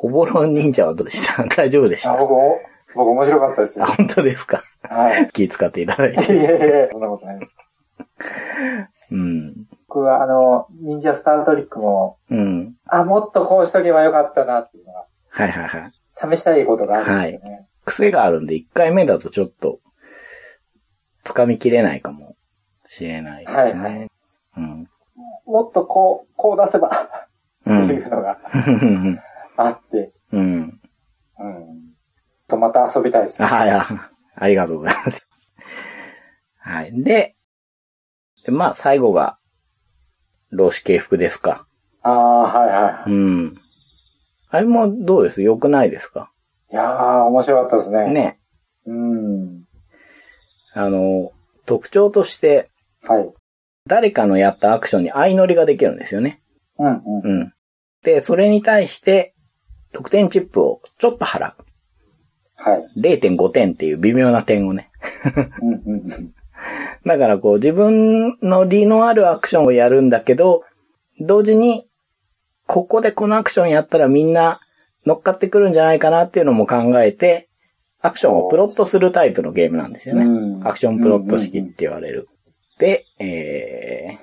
[0.00, 1.44] おぼろ忍者はどうでした？
[1.48, 2.58] 大丈夫でしあ、た僕も、
[2.94, 3.92] 僕面白かったですあ、よ。
[3.96, 4.62] 本当ですか？
[4.82, 5.28] はい。
[5.28, 6.34] 気使っていただいいやて。
[6.36, 7.54] いやいや、そんなことないです。
[9.12, 9.54] うん。
[9.88, 12.74] 僕は、あの、忍者スタートリックも、うん。
[12.86, 15.92] あ、もっとこうしとけばよかったなっていうのが、はいはいはい。
[16.36, 17.66] 試したいことがあるんですよね。
[17.86, 19.80] 癖があるんで、1回目だとちょっと、
[21.24, 22.36] 掴みきれないかも
[22.86, 23.62] しれないですね。
[23.62, 24.10] はいはい
[24.58, 24.88] うん。
[25.46, 26.90] もっとこう、こう出せば、っ
[27.64, 27.88] てうん。
[27.88, 28.38] いうのが
[29.56, 30.80] あって、うん。
[31.38, 31.94] うん。
[32.48, 33.42] とまた遊びたいです。
[33.44, 33.86] あ、いや、
[34.34, 35.26] ありがとうございます。
[36.58, 37.02] はい。
[37.02, 37.36] で、
[38.44, 39.38] でまあ、最後が、
[40.50, 41.66] 老子系服ですか。
[42.02, 43.56] ああ、はいはうん。
[44.48, 45.42] あれもどうです？
[45.42, 46.30] 良くないですか？
[46.32, 46.35] い。
[46.35, 46.35] い
[46.76, 48.12] やー、面白かったですね。
[48.12, 48.38] ね。
[48.86, 49.64] うん。
[50.74, 51.32] あの、
[51.64, 52.70] 特徴として、
[53.02, 53.28] はい。
[53.86, 56.42] 誰かのやったアクションに相乗りができるんですよね。
[56.78, 57.40] うんうん。
[57.40, 57.52] うん。
[58.02, 59.34] で、それに対して、
[59.92, 61.54] 得点チップをちょっと払う。
[62.58, 63.00] はい。
[63.00, 64.90] 0.5点っていう微妙な点をね。
[65.62, 66.34] うんうんうん。
[67.04, 70.64] だからこう自分の利のあるアクションをやるんだけど、
[71.20, 71.88] 同時に、
[72.66, 74.60] ここでこのアクションやったらみんな
[75.06, 77.48] 乗っかってくるんじゃないかなっていうのも考えて、
[78.00, 80.24] アクションをプロットするタイプのゲームなんですよね。
[80.24, 82.28] うんアクションプロット式って言われる。
[82.78, 84.18] で、え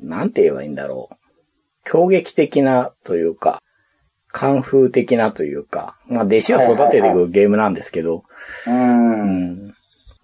[0.00, 1.90] ー、なんて言えばいいんだろう。
[1.90, 3.60] 攻撃的なというか、
[4.28, 8.24] カンフー的なというか、まあ弟子を育てていくゲームなんですけど、
[8.66, 9.66] うん。
[9.66, 9.74] うん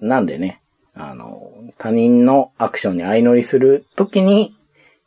[0.01, 0.63] なんでね、
[0.95, 4.55] あの、他人のアクションに相乗りするときに、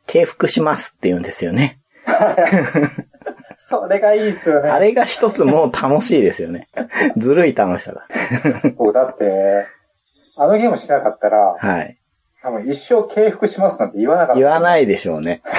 [0.05, 1.79] 敬服しますって言うんですよね。
[3.63, 4.71] それがいいですよね。
[4.71, 6.67] あれが一つもう楽しいですよね。
[7.15, 8.07] ずるい楽しさだ。
[8.75, 9.67] 僕だって、
[10.35, 11.95] あのゲームしなかったら、はい。
[12.41, 14.39] 多分一生敬服しますなんて言わなかった。
[14.41, 15.43] 言わないでしょうね。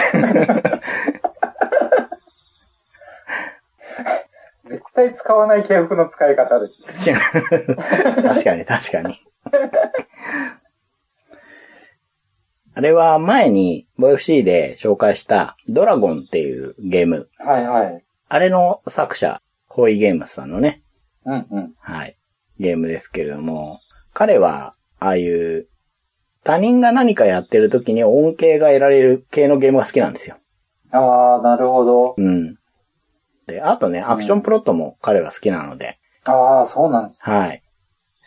[4.67, 6.88] 絶対使わない敬服の使い方ですよ。
[6.88, 9.15] 確かに確かに。
[12.74, 17.28] あれは前に VFC で紹介したドラゴンっていうゲーム。
[17.38, 18.04] はいはい。
[18.28, 20.82] あれの作者、ホイゲームスさんのね、
[21.24, 21.74] うんうん。
[21.78, 22.16] はい。
[22.58, 23.80] ゲームですけれども、
[24.14, 25.66] 彼は、ああいう、
[26.44, 30.37] 他人が何かやってる時に恩恵が得られる系のゲームが好きなんですよ。
[30.92, 32.14] ああ、なるほど。
[32.16, 32.56] うん。
[33.46, 37.20] で、あとね、アクションプロットも彼は好きなので、ああ、そうなんです。
[37.22, 37.62] はい。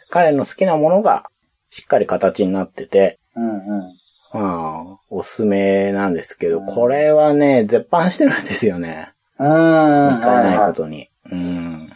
[0.10, 1.30] 彼の好きなものが
[1.70, 3.94] しっかり形になってて、うんうん。
[4.40, 9.14] まあ、おすすめなんですけど、うんこれはね、絶版してるんですよね。
[9.40, 10.12] うーん。
[10.14, 11.10] もったいないはことに。
[11.32, 11.90] うん。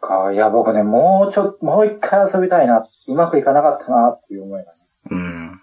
[0.00, 0.32] か。
[0.32, 2.86] いや、僕ね、もうちょっと、もう一回遊びたいな。
[3.06, 4.88] うまくいかなかったな、っていう思います。
[5.10, 5.60] うん。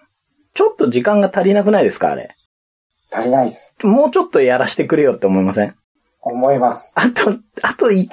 [0.53, 2.35] ちょっと時間が足りなくないですかあれ？
[3.11, 3.75] 足りないです。
[3.83, 5.75] もうちょっとやらしてくれよって思いません？
[6.21, 6.93] 思います。
[6.95, 7.31] あと、
[7.61, 8.07] あと1、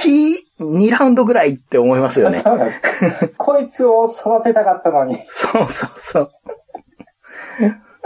[0.61, 2.37] 2ラウンドぐらいって思いますよね。
[2.37, 2.83] そうなんです。
[3.37, 5.14] こいつを育てたかったのに。
[5.14, 6.31] っ そうそうそう。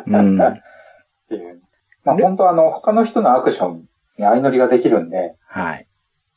[0.06, 0.38] うん。
[1.28, 1.60] ていう。
[2.04, 3.76] まあ、本当あの、他の人のアクション
[4.18, 5.86] に相乗りができるんで、はい。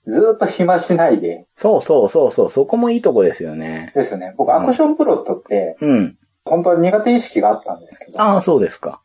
[0.08, 2.52] ずーっと暇しないで、そうそうそうそう。
[2.52, 3.91] そこもいいとこですよね。
[3.95, 4.34] ですね。
[4.38, 6.17] 僕、アクションプロットって、うん。
[6.43, 9.02] 本当は苦手意識があったんですけど、ああ、そうですか。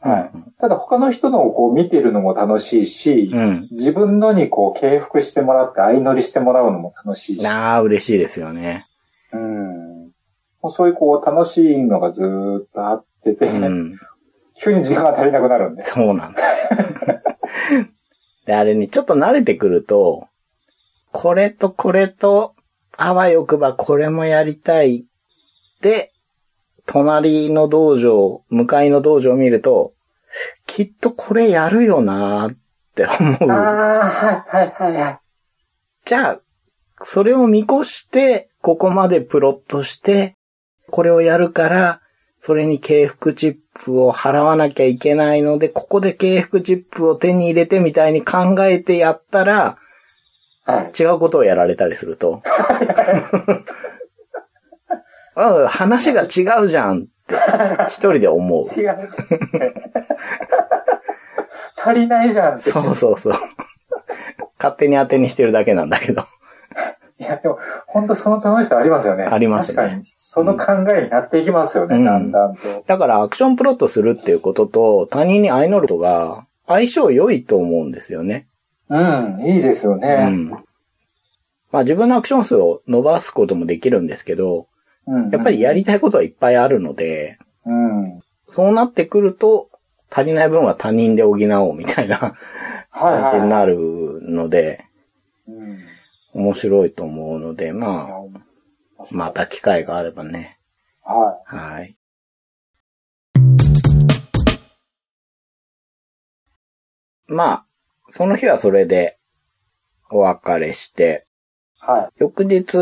[0.00, 0.30] はい。
[0.60, 3.68] ただ他の人のをこう見てるのも楽しいし、うん。
[3.72, 8.86] 自分のにこう敬服してもらって相乗りしてもらうのも楽しいし、ああ、嬉しいですよね。
[9.32, 10.12] うん。
[10.62, 13.96] もうそういうこう楽しいのがずーっとあってて、うん。
[14.58, 15.82] 急に時間が足りなくなるんで。
[15.84, 16.42] そうなんだ。
[18.46, 20.28] で、あれね、ちょっと慣れてくると、
[21.12, 22.54] これとこれと、
[22.96, 25.06] あわよくばこれもやりたい。
[25.82, 26.12] で、
[26.86, 29.92] 隣の道場、向かいの道場を見ると、
[30.66, 32.56] きっとこれやるよなーっ
[32.94, 33.50] て思う。
[33.50, 35.20] ああ、はい、はい、はい、はい。
[36.04, 36.40] じゃあ、
[37.02, 40.36] それを見越して、ここまでプロットして、
[40.90, 42.00] これをやるから、
[42.46, 49.78] それに敬服チップを払わなきゃいけないので、ここで敬服チップを手に入れてみたいに考えてやったら、
[50.64, 50.96] はい。
[50.96, 52.44] 違うことをやられたりすると。
[55.34, 57.34] あ話が違うじゃんって、
[57.88, 58.60] 一人で思う。
[58.60, 58.98] 違うじゃん。
[61.76, 62.70] 足りないじゃんって。
[62.70, 63.32] そうそうそう。
[64.56, 66.22] 勝手に当てにしてるだけなんだけど。
[67.26, 69.24] いや、でも、本当その楽しさありますよね。
[69.24, 70.04] ありますね確かに。
[70.16, 72.60] その考えになっていきますよね、うんだんだんと。
[72.86, 78.46] だからアクションプロットするっていうことと他人に相乗ることが相性良いと思うんですよね。
[78.88, 80.28] うん、いいですようね。
[80.30, 80.50] ん。
[80.50, 84.68] まあ自分のアクション数を伸ばすこともできるんですけど、
[85.06, 85.30] うん。
[85.30, 88.20] やっぱりやりたいことはいっぱいあるので、うん。
[88.48, 89.68] そうなってくると
[90.10, 92.34] 足りない分は他人で補おうみたいな
[92.90, 94.84] はいはい感じになるので、
[95.48, 95.85] うん。
[96.36, 99.30] 面白いと思うので、まあ、あま。
[99.30, 100.60] た機会があればね。
[101.02, 101.96] ははい。
[107.26, 107.66] まあ、
[108.10, 109.18] その日はそれで
[110.10, 111.26] お別れして、
[111.82, 111.90] い。
[111.90, 112.08] はい。
[112.18, 112.76] 翌日、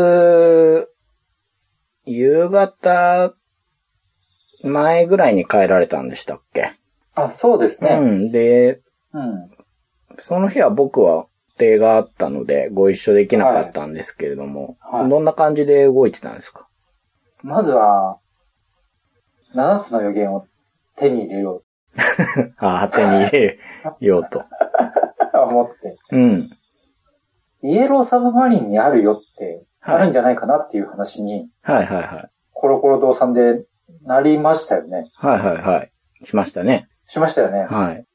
[2.03, 3.35] 夕方
[4.63, 6.73] 前ぐらいに帰られたんでしたっけ、
[7.15, 7.91] あ、そうですね。
[8.01, 8.31] うん。
[8.31, 8.81] で、
[9.13, 9.49] うん。
[10.19, 16.67] その日は僕は予定があったのでご一緒できなかったんですけれども、はいはいどんな感じで動いてたんですか？
[17.41, 18.17] まずは、
[19.53, 20.47] 7つの予言を
[20.95, 21.61] 手に入れよ
[22.57, 23.59] ああ、手に入れ
[23.99, 24.43] ようと。
[25.33, 26.49] 思って、うん。
[27.61, 32.29] イエローサブマリンにあるよって、はいあるんじゃないかなっていう話に、はいはいはい。
[32.53, 33.63] コロコロ堂さんで
[34.01, 35.11] なりましたよね。
[35.13, 35.91] はいはいはい。
[36.25, 36.87] しましたね。
[37.05, 37.65] しましたよね。
[37.69, 38.05] はい。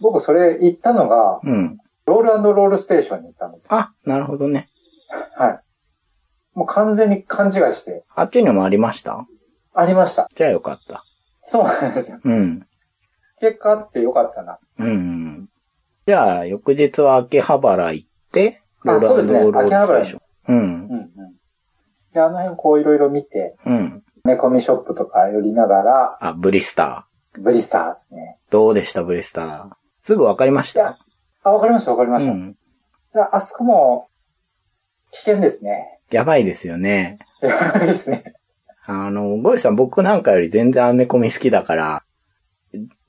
[0.00, 1.78] 僕それ行ったのが、うん。
[2.06, 3.68] ロールロールステーションに行ったんです。
[3.70, 4.68] あ、なるほどね。
[5.36, 5.60] はい。
[6.54, 9.26] もう完全に勘違いして、あっちにもありました？
[9.74, 10.28] ありました。
[10.34, 11.04] じゃあよかった。
[11.42, 12.20] そうなんですよ。
[12.22, 12.66] うん。
[13.40, 14.58] 結果あってよかったな。
[14.78, 15.48] うんうん。
[16.06, 20.56] じゃあ、翌日は秋葉原行って、あそうですねロール秋葉原にステーション。
[20.56, 20.64] うん。
[20.64, 21.10] うんうん。
[22.12, 24.02] で、あの辺こういろいろ見て、うん。
[24.24, 28.38] メコミショップとか寄りながら、あ、ブリスタブリスターですね。
[28.48, 28.52] ー。
[28.52, 29.70] どうでした、ブリスター？
[30.02, 30.98] すぐわかりました？
[31.42, 32.32] あ、わかりましたわかりました。
[32.32, 32.52] うん。
[33.14, 34.08] であそこも、
[35.10, 36.00] 危険ですね。
[36.10, 37.18] やばいですよね。
[37.40, 38.34] やばいですね。
[38.84, 42.02] あの、ゴリさん僕なんかより全然アメコミ好きだから、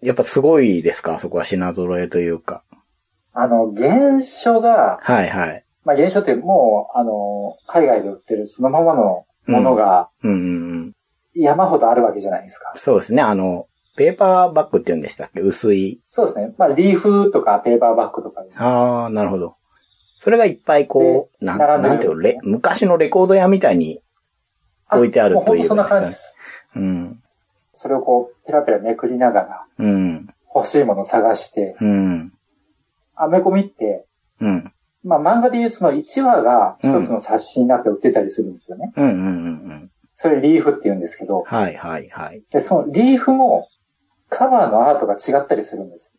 [0.01, 1.15] やっぱすごいですか？
[1.15, 2.63] あそこは品揃えというか。
[3.31, 5.65] あの、原書が、はいはい。
[5.85, 10.93] まあ原書ってもう、あの、海外で売ってるそのままのものがうんうんうん。
[11.33, 12.73] 山ほどあるわけじゃないですか。
[12.75, 13.21] そうですね。
[13.21, 15.41] あの、ペーパーバッグって言うんでしたっけ？
[15.41, 16.01] 薄い。
[16.03, 16.53] そうですね。
[16.57, 18.49] まあリーフとかペーパーバッグとかで。
[18.55, 19.55] ああ、なるほど。
[20.19, 24.01] それがいっぱいこう、なん、なんていうの、ねレ昔のレコード屋みたいに
[24.91, 26.39] 置いてあるというもう本当そんな感じです。
[26.75, 27.21] うん。
[27.73, 30.27] それをこう、ペラペラめくりながらうん。
[30.55, 32.33] 欲しいものを探して、うん。
[33.15, 34.05] アメコミって、
[34.39, 34.71] うん。
[35.03, 38.93] まあ漫画でいうその1話が一つの冊子になって売ってたりするんですよね。
[38.95, 39.05] うん。
[39.05, 39.11] うん。
[39.11, 39.23] うん。
[39.23, 39.27] う
[39.73, 39.91] ん。
[40.15, 42.43] それリーフって言うんですけど、はいはいはい。
[42.51, 43.67] で、そのリーフも
[44.35, 46.11] カバーのアートが違ったりするんです。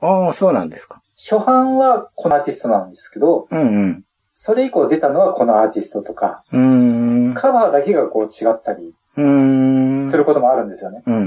[0.00, 1.02] ああ、そうなんですか。
[1.16, 4.04] 初版はこのアーティストなんですけど、うんうん。
[4.32, 7.34] それ以降出たのはこのアーティストとか、うーん。
[7.34, 8.94] カバーだけがこう違ったり。
[9.16, 11.02] することもあるんですよね。
[11.04, 11.22] うんうん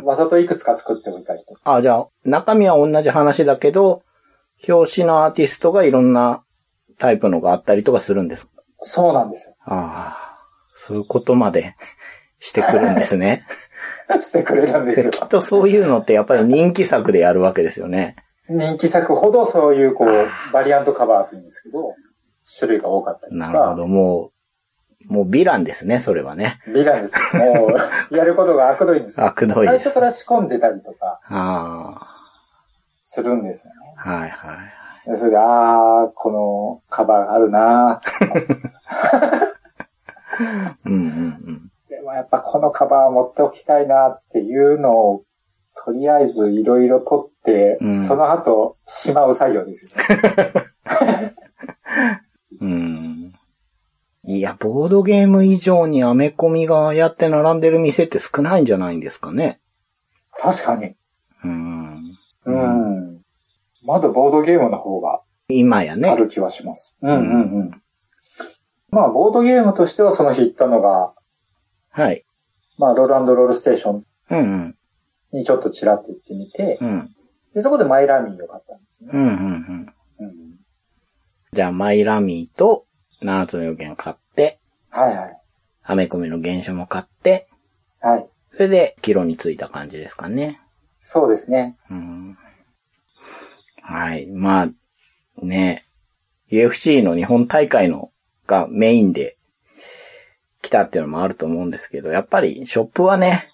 [0.00, 0.04] うん。
[0.04, 1.60] わざといくつか作っておいたりとか。
[1.64, 4.02] あ、じゃあ、中身は同じ話だけど、
[4.68, 6.42] 表紙のアーティストがいろんな
[6.98, 8.46] タイプのがあったりとかするんです。
[8.80, 9.54] そうなんですよ。
[9.64, 10.38] ああ、
[10.76, 11.76] そういうことまで
[12.40, 13.46] してくるんですね。
[14.20, 15.10] してくれるんですよ。
[15.10, 18.16] きっとそういうのってやっぱり人気作でやるわけですよね。
[18.48, 20.08] 人気作ほどそういうこう、
[20.52, 21.94] バリアントカバーって言うんですけど、
[22.58, 23.52] 種類が多かったりとか。
[23.52, 24.32] なるほど、も
[25.08, 26.60] う、もうヴィランですね、それはね。
[26.68, 27.44] ヴィランですよ。
[27.44, 27.74] も
[28.10, 29.26] う、やることが悪どいんですよ。
[29.26, 29.66] 悪どい。
[29.66, 32.08] 最初から仕込んでたりとかあ
[33.02, 33.80] するんですよね。
[34.04, 34.58] あ、はいは
[35.06, 35.10] い。
[35.10, 38.00] でそれで、あー、このカバーがあるな
[40.86, 41.02] うんうんう
[41.52, 41.71] ん。
[42.14, 45.24] やっぱこのカバー持っておきたいなっていうのを、
[45.84, 51.34] とりあえずいろいろ取って、うんその後、しまう作業ですよね。
[52.60, 53.32] うん。
[54.24, 59.60] いや、ボードゲーム以上にアメコミがやって並んでる店って少ないんじゃないんですかね。
[60.38, 60.94] 確かに。
[61.44, 62.18] うん。
[62.44, 63.22] うん。
[63.82, 66.08] まだボードゲームの方が今やね。
[66.08, 66.98] ある気はします。
[67.02, 67.82] うんうんうん。
[68.90, 71.14] まあ、ボードゲームとしてはその日行ったのが、
[71.92, 72.24] はい。
[72.78, 74.76] まあ、ロールロールステーションうんうん。
[75.32, 77.14] にちょっとちらっと行ってみて、うん。
[77.54, 79.10] で、そこでマイラミーよかったんですね。
[79.12, 80.26] うんうんうん。
[80.26, 80.34] うん。
[81.52, 82.86] じゃあ、マイラミーと
[83.22, 84.58] 7つの予言買って、
[84.90, 85.40] はいはい。
[85.84, 87.48] アメコミの原書も買って、
[88.00, 88.26] はい。
[88.52, 90.60] それで、キロについた感じですかね。
[91.00, 91.76] そうですね。
[91.90, 92.38] うん。
[93.82, 94.30] はい。
[94.30, 94.68] まあ、
[95.42, 95.84] ね、
[96.50, 98.10] UFC の日本大会の
[98.46, 99.36] がメインで
[100.62, 103.48] 来たっていうのもあると思うんですけど、やっぱりショップはね、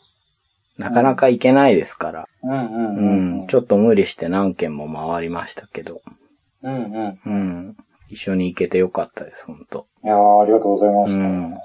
[0.77, 3.39] なかなか行けないですから、うんうんううん。
[3.41, 6.03] ん、ちょっと無理して何軒も回りましたけど、
[6.63, 7.21] うんうん。
[7.27, 7.77] うん、
[8.09, 11.19] 一緒に行けてよかったです、本当いやーありがとうございました。
[11.19, 11.59] うん。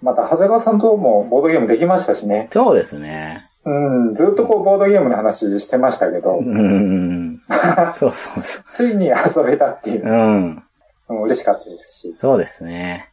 [0.00, 2.48] また、長谷川さんともボードゲームできましたしね。
[2.52, 3.50] そうですね。
[3.64, 7.42] うん、ずっとこう、ボードゲームの話してましたけど、うん。
[7.98, 10.08] そうそうそついに遊べたっていうう。
[10.08, 11.22] うん。
[11.24, 12.16] 嬉しかったですし。
[12.20, 13.10] そうですね。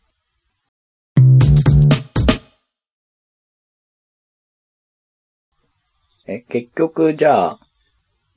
[6.27, 7.59] え、結局、じゃあ、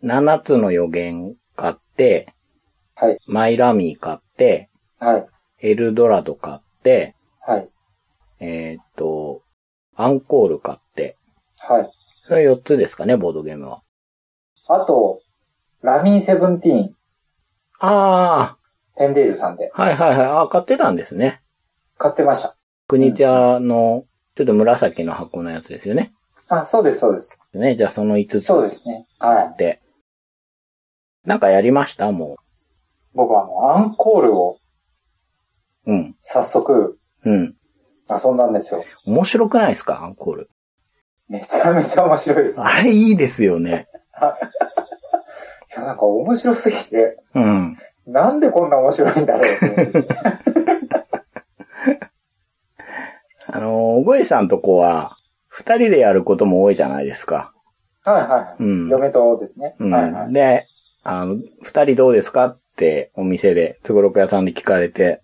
[0.02, 2.34] 7つの予言買っって、
[2.94, 3.18] はい。
[3.26, 4.68] マイラミー買って、
[5.00, 5.26] はい。
[5.60, 7.68] エルドラド買って、はい。
[8.40, 9.42] えーっと、
[9.94, 11.16] アンコール買って、
[11.58, 11.90] はい。
[12.28, 13.82] それ4つですかね、ボードゲームは。
[14.68, 15.22] あと、
[15.80, 16.96] ラミーセブンティーン、
[17.78, 18.56] あ
[18.96, 20.26] テンデイズさんであ、はいはいはい。
[20.26, 21.42] あ買ってたんですね。
[21.98, 22.56] 買ってました。
[22.88, 24.04] 国茶の、
[24.36, 26.12] ちょっと紫の箱のやつですよね。
[26.48, 27.36] あ、そうです、そうです。
[27.54, 29.06] ね、じゃあその5つそうですね。
[29.18, 29.48] はい。
[29.52, 29.80] って。
[31.24, 32.12] なんかやりました？
[32.12, 32.36] も
[33.14, 34.58] 僕はあの、アンコールを
[35.86, 35.92] う。
[35.92, 36.16] うん。
[36.20, 37.56] 早速うん。
[38.08, 38.84] 遊んだんですよ。
[39.04, 40.02] 面白くないですか？
[40.04, 40.50] アンコール。
[41.28, 42.60] めちゃめちゃ面白いです。
[42.60, 43.88] いあれいいですよね。
[45.74, 47.76] や、 なんか面白すぎて、うん。
[48.06, 49.50] なんでこんな面白いんだろう。
[53.48, 55.15] あの、ゴイさんとこは、
[55.56, 57.54] 二人でやることも多いじゃないですか。
[58.04, 58.56] はいはいはい。
[58.60, 59.74] うん嫁とですね。
[59.80, 59.90] うん。
[59.90, 60.32] はいはい。
[60.34, 60.66] で、
[61.02, 65.22] あの、二人どうですかってお店で、つごろく屋さんで聞かれて、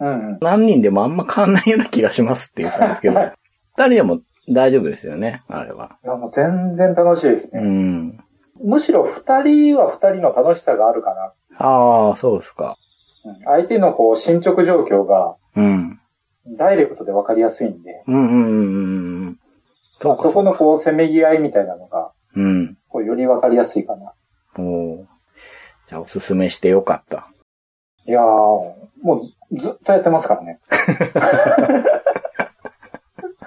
[0.00, 0.38] うんうん。
[0.40, 3.20] 何人でもあんま変わんないような気がしますって言ったんですけど、
[3.76, 5.98] 二人でも大丈夫ですよね、あれは。
[6.02, 7.68] いや、もう全然楽しいですうね。
[7.68, 8.18] ん。
[8.64, 11.32] むしろ二人は二人の楽しさがあるかな。
[11.58, 12.78] ああ、そうですか。
[13.26, 16.00] うん相手のこう進捗状況がうん。
[16.56, 19.38] ダイレクトで分かりやすいんで、うんうんうんうん。
[20.00, 20.22] そうか。
[20.22, 22.76] そこのこうせめぎ合いみたいなのが、うん。
[22.88, 24.12] こうより分かりやすいかな。
[24.58, 25.04] おー
[25.86, 27.28] じゃあおすすめしてよかった。
[28.06, 29.36] いやー、もうず
[29.68, 30.58] ずっとやってますからね。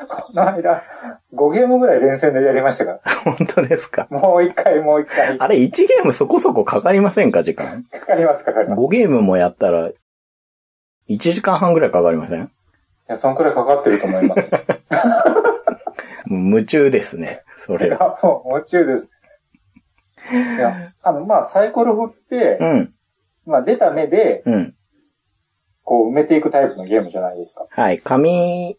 [0.07, 0.83] この間、
[1.33, 4.07] 5ゲームぐらい連戦でやりましたか本当ですか？
[4.09, 4.19] ら。
[4.19, 5.37] もう一回、もう一回。
[5.39, 7.83] あれ、1ゲームそこそこかかりませんか、時間。
[7.83, 8.81] かかります、かかります。
[8.81, 9.89] い5ゲームもやったら、
[11.09, 12.51] 1時間半ぐらいかかりません？
[13.07, 14.49] や、そんくらいかかってると思います。
[16.29, 17.41] 夢中ですね。
[17.65, 18.17] そいれは。
[18.21, 19.11] や、もう夢中です。
[20.31, 22.93] いや、あの、まあ、サイコロ振ってう、ん。
[23.45, 24.75] まあ、出た目で、うん。
[25.83, 27.65] こう、埋めていくタイプのゲームじゃないですか。
[27.69, 27.99] はい。
[27.99, 28.77] 紙、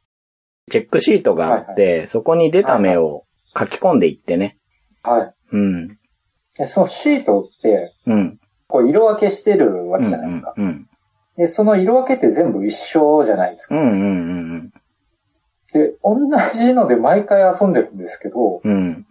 [0.71, 3.25] チェックシートがあって、そこに出た目を
[3.59, 4.59] 書き込んでいってね。
[5.03, 5.35] はい。
[5.53, 5.89] うん。
[6.57, 8.41] で、そのシートって、うん。
[8.69, 10.55] こう、色分けしてるわけじゃないですか。
[10.57, 10.87] うん。
[11.37, 13.75] で、その色分けって全部一緒じゃないですか。
[13.75, 13.83] うん。
[13.83, 13.95] うん。
[13.95, 14.05] う
[14.59, 14.73] ん。
[15.73, 16.17] で、同
[16.53, 19.07] じので毎回遊んでるんですけど、うん。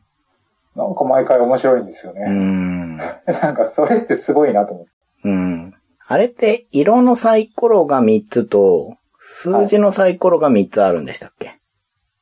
[0.75, 2.25] なんか毎回面白いんですようね。
[2.29, 2.97] ん。
[3.41, 4.91] なんかそれってすごいなと思って。
[5.25, 5.73] うん。
[6.07, 11.59] あれって、色のサイコロが3つと、数字のサイコロが3つあるんでしたっけ、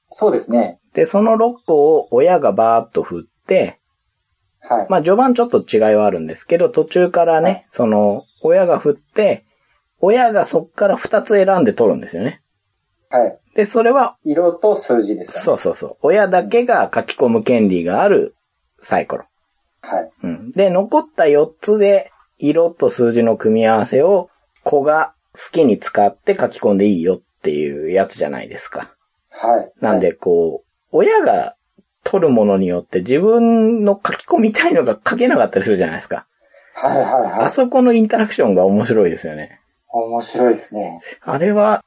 [0.09, 0.79] そうですね。
[0.93, 3.79] で、その6個を親がバーッと振って、
[4.59, 4.87] はい。
[4.89, 9.45] まあ序盤ちょっと違いはあるんですけど、途中からね、その、親が振って、
[9.99, 12.41] 親がそっから2つ選んで取るんですよね。
[13.09, 13.39] はい。
[13.57, 15.41] で、それは、色と数字ですよね。
[15.43, 15.97] そうそうそう。
[16.03, 18.35] 親だけが書き込む権利がある
[18.83, 19.25] サイコロ。
[19.81, 20.11] はい。
[20.21, 20.51] うん。
[20.51, 24.29] で、残った4つで、色と数字の組み合わせを、
[24.63, 28.93] 子が好きに使って書き込んでいいよっていうやつじゃないですか。
[29.31, 29.71] はい。
[29.81, 31.55] なんで、こう、親が
[32.03, 36.27] 取るものによって自分の書き込みたいのが書けなかったりするじゃないですか。
[36.75, 36.97] はい。
[36.97, 37.49] はいはいはあい。
[37.49, 39.61] そこのインタラクションが面白いですよね。
[39.89, 40.99] 面白いですね。
[41.21, 41.83] あれは、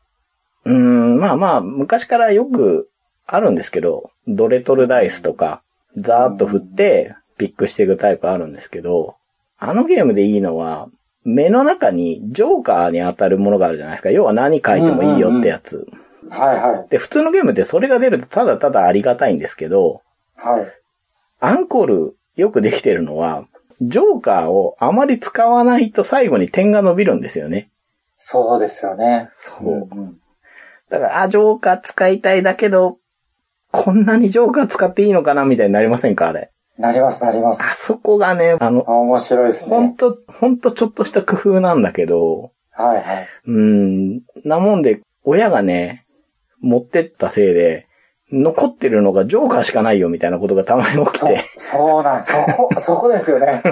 [0.64, 2.88] うーん、まあまあ、昔からよく
[3.26, 5.62] あるんですけど、ドレトルダイスとか、
[5.96, 9.16] ザーッと振って、ピックしていくタイプあるんですけど、
[9.58, 10.88] あのゲームでいいのは、
[11.24, 14.10] 目の中にジョーカーに当たるものがあるじゃないですか。
[14.10, 15.86] 要は何書いてもいいよってやつ。
[16.30, 16.88] はいはい。
[16.88, 20.02] で、普通のゲームってそれが出るとただただありがたいんですけど、
[20.36, 20.66] はい。
[21.40, 23.46] アンコールよくできてるのは、
[23.80, 27.70] ジョーカーをあまり使わないと最後に点が伸びるんですよね。
[28.16, 29.30] そうですよね。
[29.38, 29.94] そう。
[29.94, 30.20] んん
[30.90, 32.98] だから、あ、ジョーカー使いたいだけど、
[33.70, 36.50] こんなにジョーカー使っていいのかなみたいになりませんかあれ。
[36.78, 37.62] なりますなります。
[37.62, 39.76] あそこがね、あの、面白いですね。
[39.76, 43.26] ほんと、ほんとちょっとした工夫なんだけど、はいはい。
[43.46, 46.06] うん、なもんで、親がね、
[46.60, 47.86] 持ってったせいで、
[48.32, 53.62] 残ってるのがジョーカーしかないよみたいなことがたまに起きて、、そうなん、そこ、そこですよね。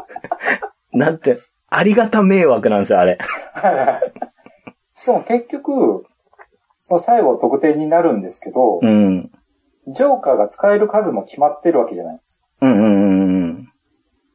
[0.92, 1.36] なんて、
[1.68, 3.18] ありがた迷惑なんですよ、あれ。
[3.54, 4.12] はいはい
[4.96, 6.06] しかも結局、
[6.86, 9.32] その最後得点になるんですけど、うん。
[9.88, 12.46] ジョーカーが使える数も決まってるわけじゃないですか。
[12.60, 13.72] うんうんうん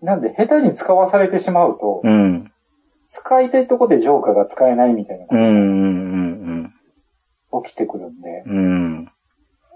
[0.01, 2.13] なんで、下手に使わされてしまうと、うん。
[2.13, 2.51] うん。
[3.07, 8.57] 使いたいとこでジョーカーが使えないみたいなうんうんうんのが起きてくるんで、うん。
[8.57, 9.11] うん。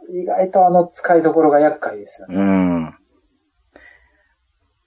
[0.10, 2.36] 意外とあの使いどころが厄介ですよね。
[2.36, 2.96] うん。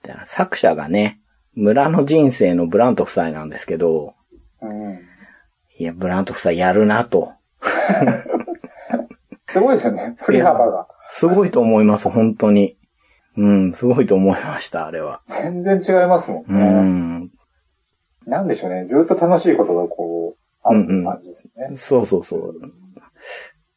[0.03, 1.23] で作者がね、
[1.55, 4.13] 村の人生のブラント夫妻なんですけど、
[4.61, 5.01] うん。
[5.79, 7.38] いや、ブラント夫妻やるなと。
[9.47, 10.89] すごいですよね、振り幅が。
[11.09, 12.77] すごいと思います、本当に。
[13.37, 15.21] うん、すごいと思いました、あれは。
[15.27, 16.65] 全然違いますもんうね。
[16.81, 17.31] ん。
[18.27, 18.85] なんでしょうね。
[18.85, 21.77] ずっと楽しいことがこう、ある感じですよね。
[21.77, 22.55] そうそうそう。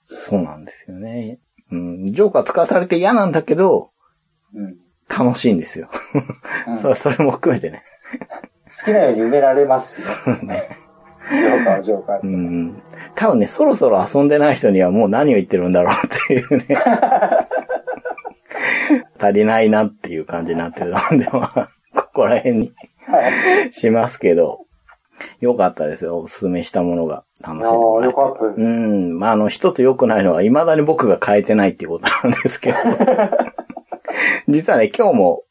[0.05, 1.39] そうなんですよね。
[1.71, 2.07] うん。
[2.11, 3.91] ジョーカー使わされて嫌なんだけど、
[4.53, 4.77] うん。
[5.07, 5.89] 楽しいんですよ。
[6.67, 7.81] うん そそれも含めてね。
[8.65, 10.61] 好きなように埋められますしね。
[11.29, 12.27] ジョーカーはジョーカーう。
[12.27, 12.81] ん。
[13.15, 16.65] 多分ね、そろそろ遊んでない人にはもう何を言ってるんだろうっていうね。
[19.19, 22.73] 足りないなっていう感じになってるので、まあ、ここら辺に
[23.07, 23.29] は
[23.67, 23.73] い。
[23.73, 24.65] しますけど、
[25.39, 26.19] よかったですよ。
[26.19, 28.61] おすすめしたものが楽しいやー、もらえてよかったです。
[28.61, 29.19] うん。
[29.19, 32.77] まあ、あの、一つ良くないのは、未だに僕が変えてないっていうことなんですけど。
[34.47, 35.43] 実はね、今日も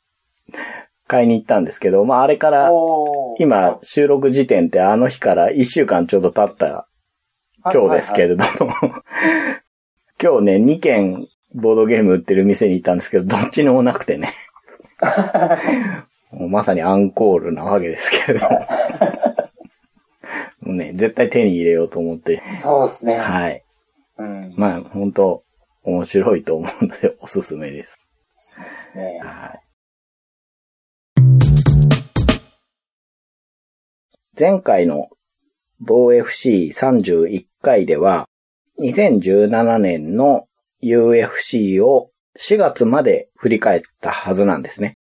[1.11, 2.71] 買いに行ったんですけど、まあ、あれから、
[3.39, 6.87] 今、収録時点ってあの日から一週間ちょうど経った
[7.65, 8.47] 今日ですけれども、
[10.23, 14.33] 今日ね、2軒ボードゲーム売ってる店に行ったんですけど、どっちにもなくてね。
[16.31, 18.61] もうまさにアンコールなわけですけれども。
[20.63, 22.41] もうね、絶対手に入れようと思って。
[22.55, 23.17] そうですね。
[23.17, 23.65] はい。
[24.19, 24.55] うん。
[24.57, 25.43] まあ、本当
[25.83, 27.99] 面白いと思うので、おすすめです。
[28.37, 29.21] そうですね。
[29.25, 29.61] はい。
[34.41, 35.11] 前回の
[35.81, 38.27] 防 FC31 回では、
[38.81, 40.47] 2017年の
[40.83, 44.97] UFC を4月まで振り返ったはずなんですね。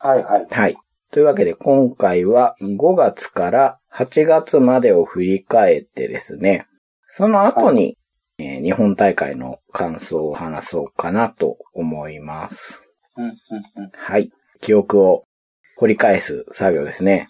[0.00, 0.46] はいはい。
[0.50, 0.76] はい。
[1.12, 6.66] というわけで今回は5月から8月までを振り返ってですね、
[7.12, 7.96] その後に、
[8.38, 12.82] えー日本大会の感想を話そうかなと思います。
[13.16, 13.32] うん、うん、
[13.76, 13.90] うん。
[13.94, 14.32] はい。
[14.60, 15.24] 記憶を
[15.76, 17.28] 掘り返す作業ですね。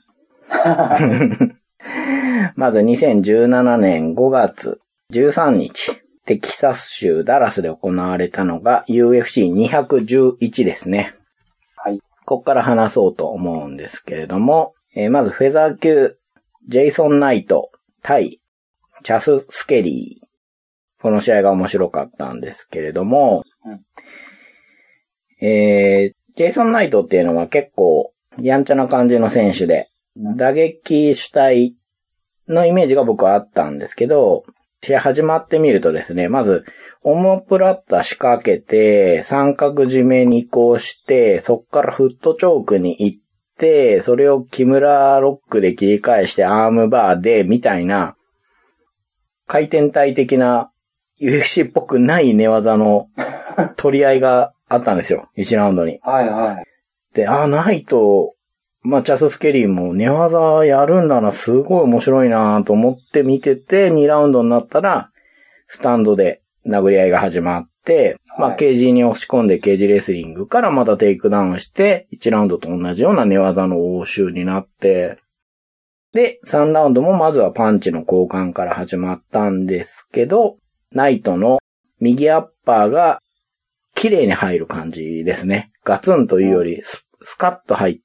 [2.57, 4.80] まず2017年5月
[5.12, 11.14] 13日、テキサス州ダラスで行われたのが UFC211 ですね。
[11.76, 12.00] はい。
[12.24, 16.16] ここから話そうと思うんですけれども、えーまずフェザー級、
[16.68, 17.70] ジェイソン・ナイト
[18.03, 18.40] 対
[19.03, 20.26] チャス・スケリー。
[21.03, 23.42] この試合が面白かったんですけれども、
[25.40, 31.76] えー、ジェイソン・ナイトっていうのは結構やんちゃな感じの選手で、打撃主体
[32.48, 34.44] のイメージが僕はあったんですけど、
[34.82, 36.64] 試合始まってみるとですね、まず、
[37.04, 43.20] オモプラッタ仕掛けて、三角締めに移行して、そっからフットチョークに行っ
[43.58, 48.16] て、それを木村ロックで切り返してアームバーで、みたいな、
[49.46, 50.72] 回転体的な
[51.20, 53.08] UFC っぽくない寝技の
[53.76, 55.28] 取り合いがあったんですよ。
[55.36, 56.00] 1ラウンドに。
[56.02, 56.64] はいはい。
[57.14, 58.34] で、あ、ないと、
[58.83, 65.11] まあ、チャス・スケリーも寝技やるんだな、すごい面白いなと思って見てて、2ラウンドになったら、
[65.68, 75.18] スタンドで殴り合いが始まって、まあ、はいケージに押し込んでケージレスリングからまたテイクダウンして、1ラウンドと同じような寝技の応酬になって、
[76.12, 80.57] で、3ラウンドもまずはパンチの交換から始まったんですけど、
[80.91, 81.59] ナイトの
[82.01, 83.20] 右アッパーが
[83.95, 85.72] 綺麗に入る感じですね。
[85.85, 88.03] ガツンというよりス、スカッと入って、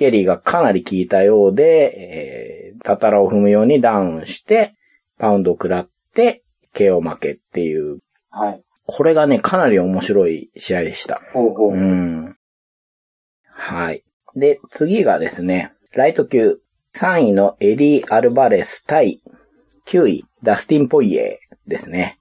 [0.00, 4.74] ケリーがかなり効いたようで、えー、タタラを踏むようにダウンして、
[5.18, 6.42] パウンドを食らって、
[6.74, 7.98] KO 負けっていう、
[8.30, 8.62] はい。
[8.86, 11.20] これがね、かなり面白い試合でした。
[11.34, 11.74] ほうほう。
[11.74, 12.34] うん。
[13.44, 14.02] はい。
[14.34, 16.60] で、次がですね、ライト級
[16.96, 19.20] 3位のエリー・アルバレス対
[19.86, 22.18] 9位、ダスティン・ポイエーですね。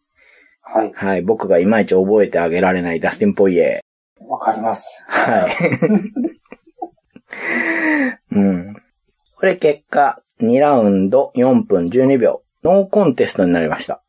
[0.63, 0.91] はい。
[0.93, 1.21] はい。
[1.21, 3.85] 僕がいまいち覚えてあげられないダスティン・ポイエ
[4.27, 5.05] わかります。
[5.09, 5.31] ー。
[5.31, 6.38] はい。
[8.31, 8.75] うん。
[9.35, 12.43] これ結果、2ラウンド4分12秒。
[12.63, 14.03] ノーコンテストになりました。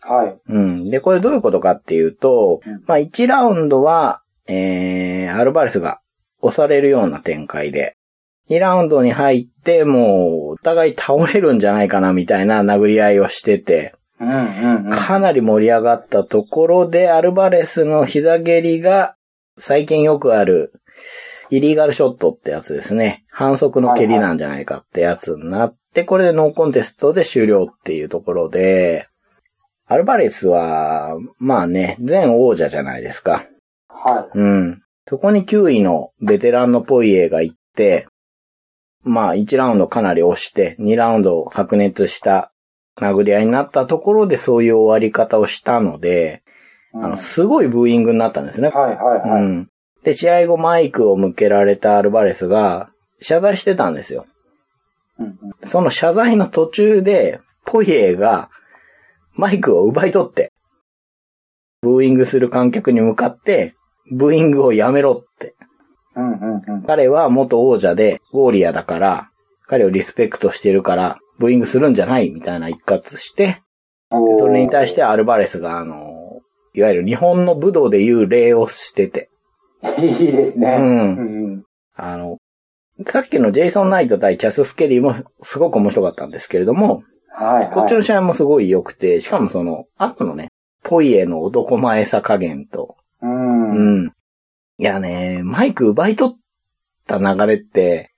[0.00, 0.36] はい。
[0.48, 0.90] うん。
[0.90, 6.00] で、これどういうことかっていうと、うんまあ1ラウンドは、えー、アルバレスが
[6.40, 7.96] 押されるような展開で、
[8.50, 14.90] 2ラウンドに入って、もう、お互い倒れるんじゃないかなみたいな殴り合いをしてて、うんうんうん。
[14.90, 19.16] かなり盛り上がったところで、アルバレスの膝蹴りが、
[19.56, 20.72] 最近よくある、
[21.56, 23.24] イリーガルショットってやつですね。
[23.30, 29.06] 反則の蹴りなんじゃないかってやつになって、これでノーコンテストで終了っていうところで、
[29.86, 33.46] アルバレスは、まあね、前王者じゃないですか。
[33.88, 34.82] はうん。
[35.06, 38.08] そこに9位のベテランのポイエが行って、
[39.04, 42.52] まあ1ラウンドかなり押して、2ラウンド白熱した
[42.98, 46.42] 殴り合いになったところでそういう終わり方をしたので、
[46.94, 46.96] い。
[46.96, 48.70] あの、すごいブーイングになったんですね。
[48.70, 49.42] はいはいはい。
[49.42, 49.68] うん。
[50.04, 52.90] で、試合後マイクを向けられたアルバレスが
[53.20, 54.26] 謝罪してたんですよ。
[55.18, 55.34] うんうん
[55.66, 58.50] その謝罪の途中で、ポイエが
[59.32, 60.52] マイクを奪い取って、
[61.80, 63.74] ブーイングする観客に向かって、
[64.12, 65.54] ブーイングをやめろって。
[66.16, 66.82] うんうんうん。
[66.82, 69.30] 彼は元王者で、ウォーリアーだから、
[69.66, 73.62] 彼をリスペクトしてるから、ブーイングするんじゃないみたいな一括して、
[74.10, 76.40] それに対してアルバレスが、あの、
[76.74, 79.30] いわゆる日本の武道でいう礼をしてて、
[79.98, 80.76] いいですね。
[80.80, 81.64] うんうん
[81.96, 82.38] あの、
[83.06, 87.70] さっきのジェイソン・ナイト対チャス・スケリーもすごく面白かったんですけれども、はい、はい。
[87.70, 90.48] こっちの試合もすごい良くて、しかもその、後のね、
[90.82, 93.70] ポイエの男前さ加減と、うん。
[93.72, 94.04] ううん。
[94.06, 94.12] ん。
[94.78, 96.36] いやね、マイク奪い取っ
[97.06, 98.10] た流れって、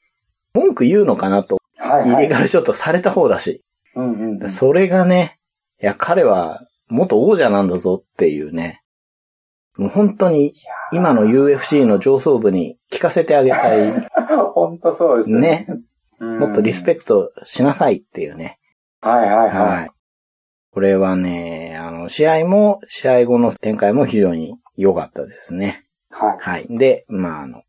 [0.52, 2.26] 文句言うのかなと、はい、はい。
[2.26, 3.62] イレガルショットされた方だし、
[3.94, 4.50] うんうんうん。
[4.50, 5.38] それがね、
[5.82, 8.82] いや、彼は元王者なんだぞっていうね、
[9.76, 10.54] もう本当に
[10.92, 13.92] 今の UFC の上層部に聞かせてあげたい。
[14.54, 15.66] 本当そうですね。
[15.68, 15.82] うん
[16.18, 18.58] もっとリスペクトしなさいっていうね。
[19.02, 19.62] はいはいは。
[19.64, 19.90] はい
[20.76, 25.86] これはね、あの、試合も、試合後の展開も非常に良かったですね。
[26.10, 26.14] い。
[26.14, 26.38] はい。
[26.38, 26.66] はい。
[26.68, 27.62] で、まあ、あの、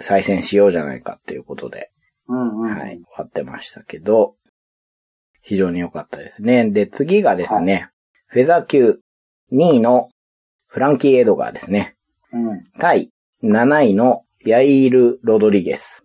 [0.00, 1.90] 再戦しようじゃないかっていうことで、
[2.26, 2.74] うんうん。
[2.74, 4.34] はい、終わってましたけど、
[5.42, 6.70] 非常に良かったですね。
[6.70, 7.90] で、次がですね、
[8.28, 9.00] フェザー級
[9.52, 10.08] 2位の
[10.68, 11.96] フランキー・エドガーですね。
[12.32, 12.64] うん。
[12.78, 13.10] 対
[13.42, 16.04] 7位のヤイール・ロドリゲス。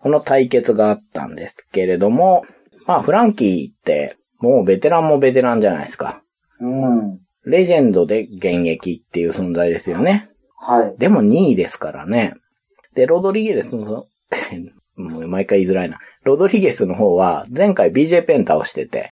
[0.00, 2.44] この対決があったんですけれども、
[2.86, 6.22] まあフランキーってもうベテランもベテランじゃないですか。
[6.60, 7.20] うん。
[7.44, 10.30] レジェンドで現役っていう存在ですよね。
[10.56, 10.98] はい。
[10.98, 12.34] でも2位ですからね。
[12.94, 14.06] で、ロドリゲスの、
[14.96, 15.98] もう毎回言いづらいな。
[16.24, 19.12] ロドリゲスの方は前回 BJ ペン倒してて、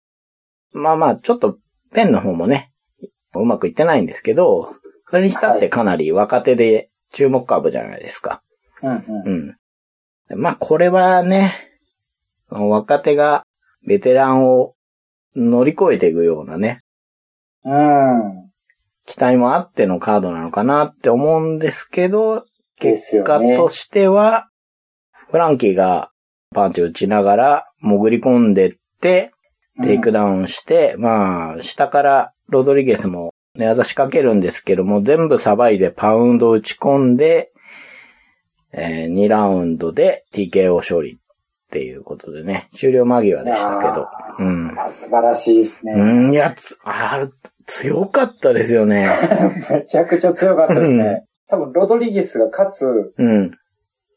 [0.72, 1.58] まあまあちょっと
[1.92, 2.72] ペンの方もね、
[3.34, 4.74] うまくいってないんですけど、
[5.06, 8.42] それにしたってかなり若手で注目株じゃないですか。
[8.82, 9.56] うんうん。
[10.30, 10.40] うん。
[10.40, 11.52] まあ、これはね、
[12.48, 13.44] 若手が
[13.86, 14.74] ベテランを
[15.36, 16.80] 乗り越えていくようなね、
[17.64, 18.50] うん。
[19.06, 22.44] 期待もあってのカードなのかなって思うんですけど、
[22.78, 24.48] 結果としては、
[25.30, 26.10] フランキーが
[26.54, 29.32] パンチ打ちながら潜り込んでって、
[29.82, 37.52] テイクダウンして、まあ、下からロドリゲスも寝技仕掛けるんですけども、全部さばいてパウンド打ち込んで、
[38.72, 41.18] えー、2ラウンドで TKO 勝利っ
[41.70, 44.08] ていうことでね、終了間際でしたけど。
[44.38, 44.78] うん。
[44.78, 45.92] あ素晴らしいですね。
[45.92, 47.28] うん、いや、つあれ
[47.66, 49.06] 強かったですよね。
[49.70, 51.24] めちゃくちゃ強かったですうんね。
[51.48, 53.52] 多分、ロドリゲスが勝つうん。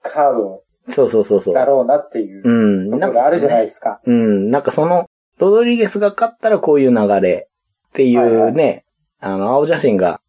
[0.02, 1.54] カードそうそうそうそう。
[1.54, 2.90] だろうなっていううん。
[2.92, 4.02] ところがあるじゃないですか。
[4.06, 4.50] うん。
[4.50, 5.08] なんかその、
[5.38, 7.50] ロドリゲスが勝ったらこういう流れ
[7.90, 8.86] っていうね、
[9.20, 10.22] あの、青写真が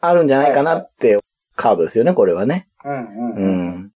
[0.00, 1.18] あるんじゃないかなって
[1.56, 2.68] カードですよね、これはね。
[2.84, 3.68] うんうんううん。
[3.68, 3.90] ん。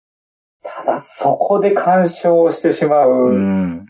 [0.63, 3.11] ただ、そこで干渉してしまう。
[3.11, 3.87] うん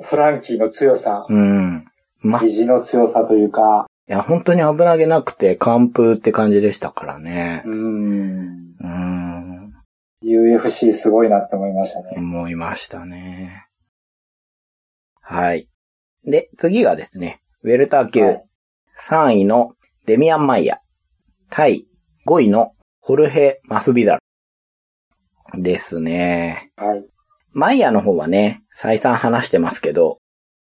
[0.00, 1.84] フランキーの強さ、うん。
[2.20, 7.68] ま、意い地の強さというか、や、本当に危なげなくて完封って感じでしたからねう。
[7.68, 8.74] ん。
[8.80, 9.74] うん。
[10.24, 12.14] UFC すごいなって思いましたね。
[12.16, 13.66] 思いましたね。
[15.20, 15.68] はい。
[16.24, 18.44] で、次がですね、ウェルター級はい
[19.00, 19.74] 3位の
[20.08, 20.80] デミアン・マイヤ、
[21.50, 21.86] 対
[22.26, 24.16] 5位のホルヘ・マスビダ
[25.52, 26.72] ルですね。
[26.78, 27.04] はい。
[27.52, 30.16] マイヤの方はね、再三話してますけど、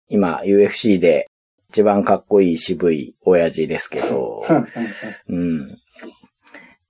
[0.09, 1.27] 今 UFC で
[1.69, 4.43] 一番かっこいい渋い親父ですけど、
[5.29, 5.77] うん。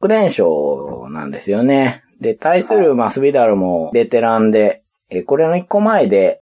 [0.01, 2.03] 6連勝なんですよね。
[2.21, 4.81] で、対するマスビダルもベテランで、
[5.11, 6.41] えこれの一個前で、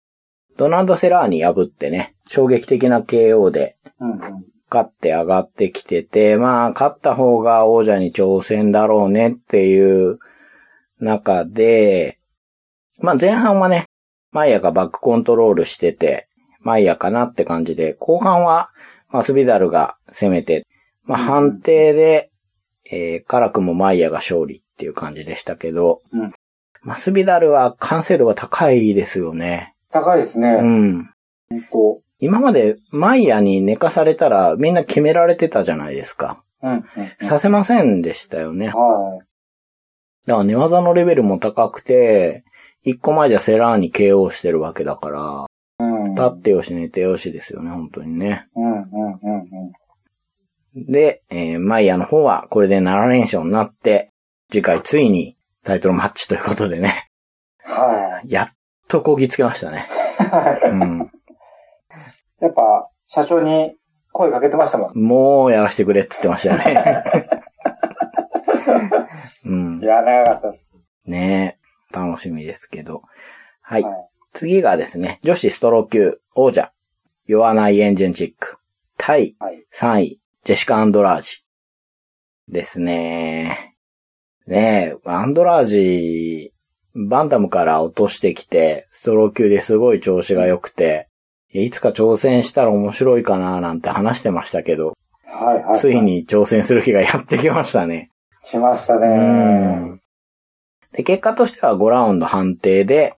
[0.56, 10.18] ドナルド・セラーに破ってね、衝撃的な KO でうんうん勝って上がってきてて、まあ、勝った方が王者に挑戦だろうねっていう
[10.98, 12.18] 中で、
[12.98, 13.86] まあ前半はね、
[14.32, 16.28] マイヤがバックコントロールしてて、
[16.60, 18.70] マイヤかなって感じで、後半は
[19.10, 20.66] マスビダルが攻めて、
[21.04, 22.30] まあ判定で、
[22.90, 26.32] えー、カラクもマイヤが勝利っていう感じでしたけど、うん
[26.86, 29.74] マスビダルは完成度が高いですよね。
[29.90, 30.58] 高いですね。
[30.60, 31.10] うん。
[31.48, 36.42] 本当今までマイヤに寝かされたらみんな決められてたじゃないですか。
[36.62, 36.82] うんうん
[37.20, 38.68] うんさせませんでしたよね。
[38.68, 39.20] は
[40.26, 42.44] だから寝技のレベルも高くて、
[42.82, 45.46] 一個前じゃセラーに KO してるわけだから、
[45.80, 45.82] い。
[45.82, 46.14] うん。
[46.14, 48.46] 立ってよし寝てよしですよね、本当にね。
[48.56, 48.84] うんうんうん
[50.74, 50.90] うん。
[50.90, 54.12] で、えーマイヤの方はこれで7連勝になって、
[54.50, 57.10] 次回ついにタイトルマッチということでね、
[57.64, 58.48] はやっ
[58.88, 59.86] とこぎつけましたね。
[60.64, 60.68] い。
[60.68, 61.10] うん。
[62.44, 63.74] やっぱ、社長に
[64.12, 64.98] 声かけてましたもん。
[64.98, 67.04] もうやらせてくれって言ってましたよね。
[69.46, 69.84] うんい。
[69.84, 70.86] や、長かったです。
[71.06, 71.58] ね
[71.92, 73.02] え、楽しみですけど。
[73.60, 73.82] はい。
[73.82, 73.92] はい
[74.34, 76.72] 次がですね、女子ストロー級王者、
[77.26, 78.58] ヨアナイエンジェンチック、
[78.98, 79.64] 対はい。
[79.72, 81.44] 3位、ジェシカ・アンドラージ。
[82.48, 83.76] ですね。
[84.46, 86.52] ねえ、アンドラージ、
[86.94, 91.08] バンタムから落としてきて、ストロー級ですごい調子が良くて、
[91.62, 95.78] いつか挑戦したら面白いかななんて話してましたけど、はいはい。
[95.78, 96.00] つい。
[96.00, 98.10] に挑戦する日がやってきましたね。
[98.44, 99.76] 来ましたうね。
[99.76, 100.00] ん。
[100.92, 103.14] で、結果としては5ラウンド判定で、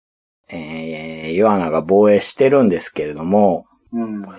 [0.49, 4.21] えー、ヨアナが防衛してるんですけれども、うん。
[4.21, 4.33] ま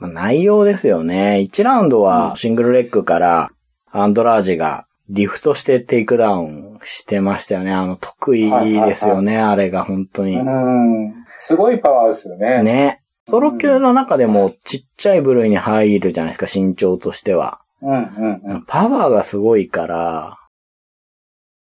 [0.00, 1.46] あ内容ですよね。
[1.48, 3.50] 1ラウンドはシングルレッグから
[3.90, 7.72] アンドラージがリフトしてテイクダウンしてましたよね。
[7.72, 10.36] あの、得意ですよね、あれが本当に。
[10.38, 11.14] うん。
[11.32, 12.62] すごいパワーですよね。
[12.62, 12.99] ね。
[13.30, 17.60] ストロー級の中でもちっちゃい部類に入るじゃないですか、身長としては。
[17.82, 18.64] うんうんうん。
[18.66, 20.36] パワーがすごいから、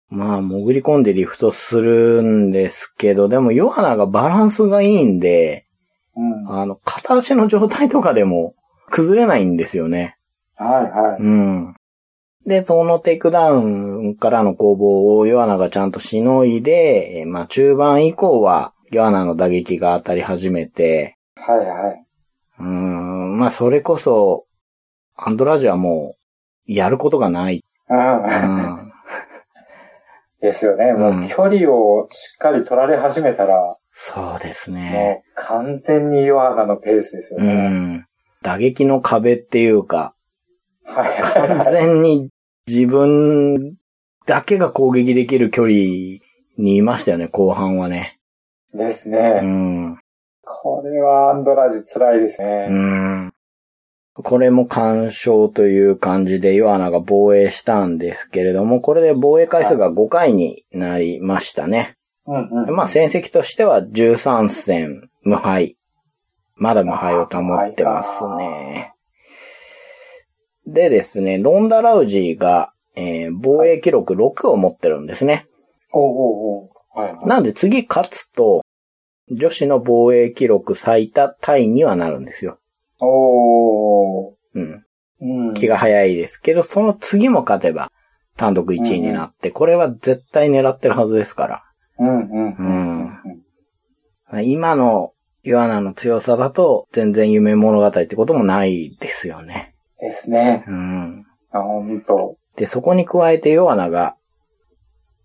[0.10, 5.66] まあ、潜り込んでリフトするんですけど、でもヨアナがバランスがいいんで、
[6.16, 6.46] うん。
[6.46, 8.56] はあの、片足の状態とかでも
[8.90, 10.18] 崩れないんですよね。
[10.60, 11.22] いはい。
[11.22, 11.76] うん。
[12.46, 22.06] で、そのテイクダウンからの攻防をヨアナがちゃんとしのいで、えーまあ中盤以降はヨアナの打撃が当たり始めて、はいはい。
[22.60, 24.46] うーん、まあそれこそ、
[25.16, 26.16] アンドラジはも
[26.68, 27.64] う、やることがない。
[27.90, 28.24] うん。
[28.24, 28.92] うん、
[30.42, 30.94] ですよね。
[30.94, 34.92] もう距離をしっかり取られ始めたら、そうですね。
[34.92, 37.70] もう完全にヨハナのペースですようね。
[37.70, 38.06] ん。
[38.42, 40.14] 打撃の壁っていうか、
[40.84, 41.72] はいはい完はい。
[41.72, 42.30] 全に
[42.68, 43.76] 自分
[44.26, 45.74] だけが攻撃できる距離
[46.58, 48.20] にいましたよね、後半はね。
[48.74, 49.40] ですうね。
[49.42, 49.98] ん。
[50.46, 52.68] これはアンドラジ辛いですうね。
[52.68, 53.34] ん。
[54.14, 61.98] これも干渉という感じでヨアナが防衛したんですけれども、これで防衛回数が5回になりましたね。
[62.26, 62.76] うんうん。
[62.76, 65.78] まあ戦績としては13戦無敗。
[66.56, 68.94] まだ無敗を保ってますね。
[70.66, 75.48] でですね、ロンダ・ラウジーが、えー防衛記録6を持ってるんですね。
[75.92, 76.70] おうおうおう
[77.00, 77.26] はいはい。
[77.28, 78.65] なんで次勝つと、
[79.32, 82.60] 女子の防衛記録最多タイにはなるんですよ。
[83.00, 84.34] おー。
[84.54, 84.86] うん。
[85.22, 85.54] うん。
[85.54, 87.92] 気が早いですけど、その次も勝てば
[88.38, 91.64] 単独1位になって、これは絶対狙ってるはずですから。
[91.98, 92.56] うんうん
[94.32, 94.44] うん。
[94.44, 95.14] 今の
[95.44, 99.76] ヨアナの強さだと全然夢物語ってこともないですよね。
[100.00, 100.66] ですね。
[100.68, 101.26] うん。
[101.52, 102.38] あ、ほんと。
[102.56, 104.16] で、そこに加えてヨアナが、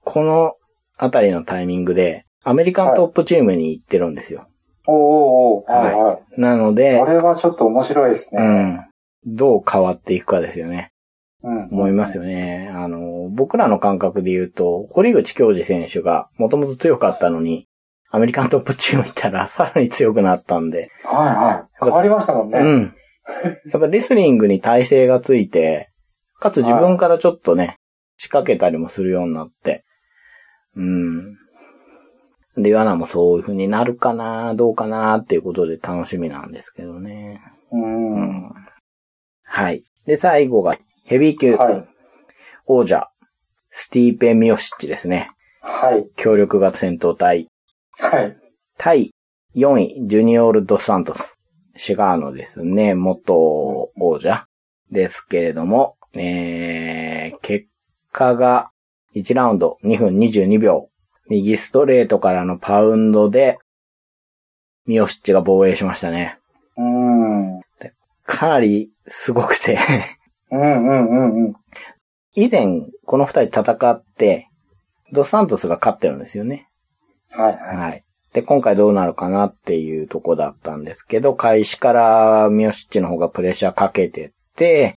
[0.05, 0.55] この
[0.97, 4.47] あたりのタイミングで、アメリカントップチームに行ってるんですよ。
[4.87, 6.41] おうおうおうはいはい。
[6.41, 8.47] なのでこ、れはちょっと面白いですうね。
[8.47, 8.87] ん。
[9.27, 10.91] どう変わっていくかですよね。
[11.43, 11.65] うん。
[11.71, 12.71] 思いますよね。
[12.75, 17.67] あの、僕らの感覚で言うと、堀口教授選手がもともと強かったのに、
[18.11, 21.85] アメリカントップチーム行ったらさらに強くなったんで、はいはい。
[21.85, 22.59] 変わりましたもんね。
[22.59, 22.95] うん。
[23.73, 25.91] やっぱレスリングに体勢がついて、
[26.41, 27.77] かつ自分からちょっとね、
[28.17, 29.85] 仕掛けたりもするようになって、
[30.77, 31.37] うん。
[32.57, 37.43] で、ヨアナもそういう風になるかな、どうかなっていうことで楽しみなんですけどね。
[37.71, 38.15] うん。
[38.49, 38.53] ん。
[39.43, 39.85] はい。
[40.07, 41.57] で、最後がヘビー級い。
[42.67, 43.09] 王者、
[43.71, 45.31] スティーペ・ミオシッチですね。
[45.63, 46.09] はい。
[46.17, 47.49] 協力型戦闘隊。
[47.99, 48.37] はい。
[48.79, 49.13] 対
[49.55, 51.37] 4位、ジュニオール・ドス・サントス。
[51.77, 54.47] シガーノですね、元王者
[54.91, 57.69] ですけれども、えー、結
[58.13, 58.71] 果が
[59.15, 60.89] 1ラウンド2分22秒。
[61.31, 63.59] 右ストレートからのパウンドで、
[64.87, 66.39] ミオシッチが防衛しましたね。
[66.77, 67.55] うん。
[67.55, 67.61] うん
[68.31, 69.77] かなりすごくて
[70.53, 71.55] うんうんうん。
[72.35, 74.49] 以前この二人戦って、
[75.13, 76.69] ドス・サントスが勝ってるんですよね。
[77.33, 77.77] はいはい。
[77.77, 78.05] はい。
[78.33, 84.95] で、今回どうなるかなっていうとこだったんですけど、開始からミオシッチの方がプレッシャーかけてって、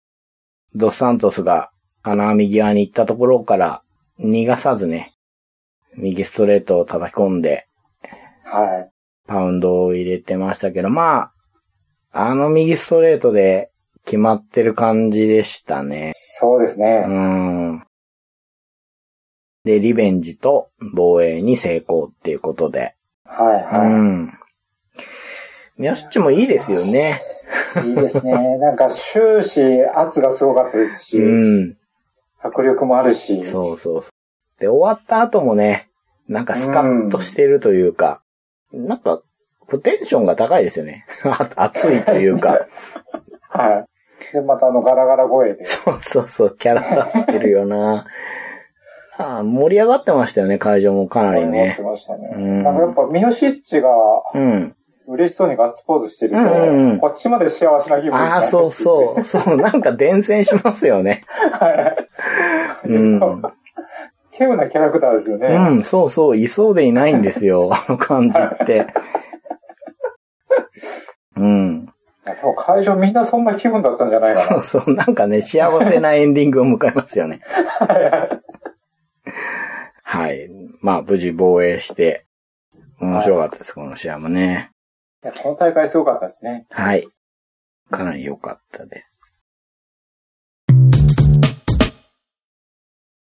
[0.74, 1.70] ドスサントスが
[2.02, 3.82] 金網際に行ったところから
[4.20, 5.11] 逃がさずね、
[5.96, 7.66] 右ストレートを叩き込んで、
[8.44, 8.90] はい。
[9.26, 11.30] パウンドを入れてましたけど、ま
[12.12, 13.70] あ、あの右ストレートで
[14.04, 16.10] 決まってる感じでしたね。
[16.10, 17.04] うそうですね。
[17.06, 17.82] ん。
[19.64, 24.32] で、リベンジと防衛に成功っていうことで、はうん。
[25.78, 27.20] ミヤシッチもいいですよね。
[27.76, 27.88] いはい。
[27.90, 28.32] いいですね。
[28.58, 31.76] なんか終始圧がすごかったですし、うん。
[32.40, 33.42] 迫力もあるし。
[33.44, 34.11] そうそうそう。
[34.58, 35.90] で、終わった後もね、
[36.28, 38.22] なんかスカッとしてるというか、
[38.72, 39.22] なんか、
[39.82, 41.06] テンションが高いですよね。
[41.24, 42.66] あ熱いというか。
[43.48, 43.86] は
[44.30, 44.32] い。
[44.32, 45.64] で、またあのガラガラ声で。
[45.64, 48.06] そうそうそう、キャラ立ってるよな。
[49.18, 51.78] ああ盛り上がってましたよね、会場もかなり思ってね。
[51.82, 52.30] ましたね。
[52.34, 53.90] うんなんかやっぱミヨシッチが
[54.34, 54.76] うん。
[55.08, 61.24] 嬉しそうにガッツポーズしてると、うんうんうんこっちまで幸せな気分になああ、そうそう、そう、なんか伝染しますよね。
[61.58, 61.96] は
[62.84, 62.88] い。
[62.88, 63.42] うん。
[64.32, 65.48] 稀有なキャラクターですよね。
[65.48, 68.86] うん、そうそう、いそうでいないんですよ、 あの感じって。
[71.36, 71.92] うん。
[72.24, 77.40] 多分会場みんなそんな気分だったんじゃないかそうそう、なんかね、幸せなエンディングを迎えますよね。
[77.80, 78.40] な。
[80.02, 80.50] はい。
[80.80, 82.26] まあ、無事防衛して、
[83.00, 84.70] 面白かったです、この試合もね。
[85.24, 86.66] いやこの大会すごかったですね。
[86.70, 87.06] はい。
[87.90, 89.11] かなり良かったです。